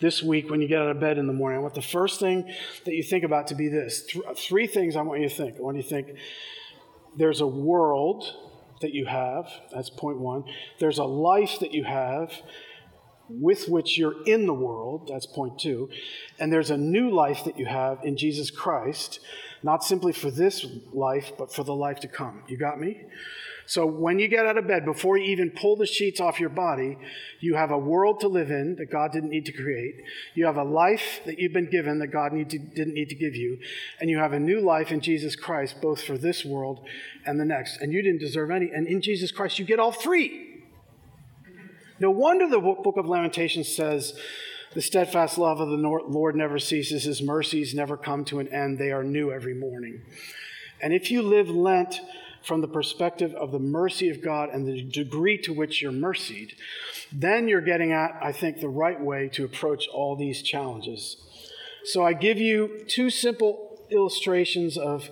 this 0.00 0.22
week 0.22 0.50
when 0.50 0.60
you 0.60 0.68
get 0.68 0.80
out 0.80 0.90
of 0.90 1.00
bed 1.00 1.16
in 1.16 1.26
the 1.26 1.32
morning. 1.32 1.58
I 1.58 1.62
want 1.62 1.74
the 1.74 1.82
first 1.82 2.20
thing 2.20 2.52
that 2.84 2.94
you 2.94 3.02
think 3.02 3.24
about 3.24 3.46
to 3.48 3.54
be 3.54 3.68
this 3.68 4.04
Th- 4.04 4.24
three 4.36 4.66
things 4.66 4.94
I 4.94 5.02
want 5.02 5.20
you 5.22 5.28
to 5.28 5.34
think. 5.34 5.56
I 5.56 5.62
want 5.62 5.78
you 5.78 5.82
to 5.82 5.88
think 5.88 6.08
there's 7.16 7.40
a 7.40 7.46
world 7.46 8.30
that 8.82 8.92
you 8.92 9.06
have, 9.06 9.50
that's 9.72 9.88
point 9.88 10.20
one. 10.20 10.44
There's 10.78 10.98
a 10.98 11.04
life 11.04 11.60
that 11.60 11.72
you 11.72 11.84
have 11.84 12.30
with 13.28 13.68
which 13.68 13.98
you're 13.98 14.22
in 14.24 14.46
the 14.46 14.54
world, 14.54 15.08
that's 15.10 15.26
point 15.26 15.58
two. 15.58 15.88
And 16.38 16.52
there's 16.52 16.70
a 16.70 16.76
new 16.76 17.10
life 17.10 17.44
that 17.44 17.58
you 17.58 17.66
have 17.66 18.04
in 18.04 18.16
Jesus 18.16 18.50
Christ 18.50 19.18
not 19.62 19.84
simply 19.84 20.12
for 20.12 20.30
this 20.30 20.66
life, 20.92 21.32
but 21.38 21.52
for 21.52 21.64
the 21.64 21.74
life 21.74 22.00
to 22.00 22.08
come. 22.08 22.42
You 22.48 22.56
got 22.56 22.80
me? 22.80 23.02
So 23.68 23.84
when 23.84 24.20
you 24.20 24.28
get 24.28 24.46
out 24.46 24.56
of 24.56 24.68
bed, 24.68 24.84
before 24.84 25.18
you 25.18 25.24
even 25.24 25.50
pull 25.50 25.74
the 25.74 25.86
sheets 25.86 26.20
off 26.20 26.38
your 26.38 26.50
body, 26.50 26.96
you 27.40 27.56
have 27.56 27.72
a 27.72 27.78
world 27.78 28.20
to 28.20 28.28
live 28.28 28.48
in 28.48 28.76
that 28.76 28.92
God 28.92 29.10
didn't 29.10 29.30
need 29.30 29.44
to 29.46 29.52
create. 29.52 29.96
You 30.34 30.46
have 30.46 30.56
a 30.56 30.62
life 30.62 31.20
that 31.26 31.40
you've 31.40 31.52
been 31.52 31.68
given 31.68 31.98
that 31.98 32.08
God 32.08 32.32
need 32.32 32.48
to, 32.50 32.58
didn't 32.58 32.94
need 32.94 33.08
to 33.08 33.16
give 33.16 33.34
you. 33.34 33.58
And 34.00 34.08
you 34.08 34.18
have 34.18 34.32
a 34.32 34.38
new 34.38 34.60
life 34.60 34.92
in 34.92 35.00
Jesus 35.00 35.34
Christ, 35.34 35.80
both 35.82 36.00
for 36.00 36.16
this 36.16 36.44
world 36.44 36.86
and 37.26 37.40
the 37.40 37.44
next. 37.44 37.80
And 37.80 37.92
you 37.92 38.02
didn't 38.02 38.20
deserve 38.20 38.52
any. 38.52 38.70
And 38.70 38.86
in 38.86 39.02
Jesus 39.02 39.32
Christ, 39.32 39.58
you 39.58 39.64
get 39.64 39.80
all 39.80 39.92
three. 39.92 40.62
No 41.98 42.12
wonder 42.12 42.48
the 42.48 42.60
book 42.60 42.96
of 42.96 43.06
Lamentations 43.06 43.74
says, 43.74 44.16
the 44.76 44.82
steadfast 44.82 45.38
love 45.38 45.58
of 45.58 45.70
the 45.70 45.76
Lord 45.78 46.36
never 46.36 46.58
ceases, 46.58 47.04
His 47.04 47.22
mercies 47.22 47.74
never 47.74 47.96
come 47.96 48.26
to 48.26 48.40
an 48.40 48.48
end. 48.48 48.76
They 48.78 48.92
are 48.92 49.02
new 49.02 49.32
every 49.32 49.54
morning. 49.54 50.02
And 50.82 50.92
if 50.92 51.10
you 51.10 51.22
live 51.22 51.48
Lent 51.48 51.98
from 52.42 52.60
the 52.60 52.68
perspective 52.68 53.34
of 53.36 53.52
the 53.52 53.58
mercy 53.58 54.10
of 54.10 54.20
God 54.20 54.50
and 54.50 54.66
the 54.66 54.82
degree 54.82 55.38
to 55.38 55.54
which 55.54 55.80
you're 55.80 55.92
mercied, 55.92 56.56
then 57.10 57.48
you're 57.48 57.62
getting 57.62 57.92
at, 57.92 58.18
I 58.20 58.32
think, 58.32 58.60
the 58.60 58.68
right 58.68 59.00
way 59.00 59.30
to 59.30 59.46
approach 59.46 59.88
all 59.88 60.14
these 60.14 60.42
challenges. 60.42 61.16
So 61.84 62.04
I 62.04 62.12
give 62.12 62.36
you 62.36 62.84
two 62.86 63.08
simple 63.08 63.80
illustrations 63.90 64.76
of 64.76 65.08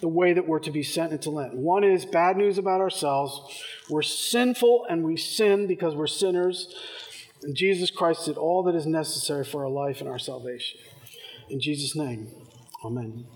the 0.00 0.06
way 0.06 0.32
that 0.32 0.46
we're 0.46 0.60
to 0.60 0.70
be 0.70 0.84
sent 0.84 1.10
into 1.10 1.30
Lent. 1.30 1.54
One 1.54 1.82
is 1.82 2.04
bad 2.04 2.36
news 2.36 2.56
about 2.56 2.80
ourselves. 2.80 3.64
We're 3.90 4.02
sinful 4.02 4.86
and 4.88 5.02
we 5.02 5.16
sin 5.16 5.66
because 5.66 5.96
we're 5.96 6.06
sinners. 6.06 6.72
And 7.42 7.54
Jesus 7.54 7.90
Christ 7.90 8.26
did 8.26 8.36
all 8.36 8.62
that 8.64 8.74
is 8.74 8.86
necessary 8.86 9.44
for 9.44 9.64
our 9.64 9.70
life 9.70 10.00
and 10.00 10.08
our 10.08 10.18
salvation. 10.18 10.80
In 11.48 11.60
Jesus' 11.60 11.96
name, 11.96 12.28
amen. 12.84 13.26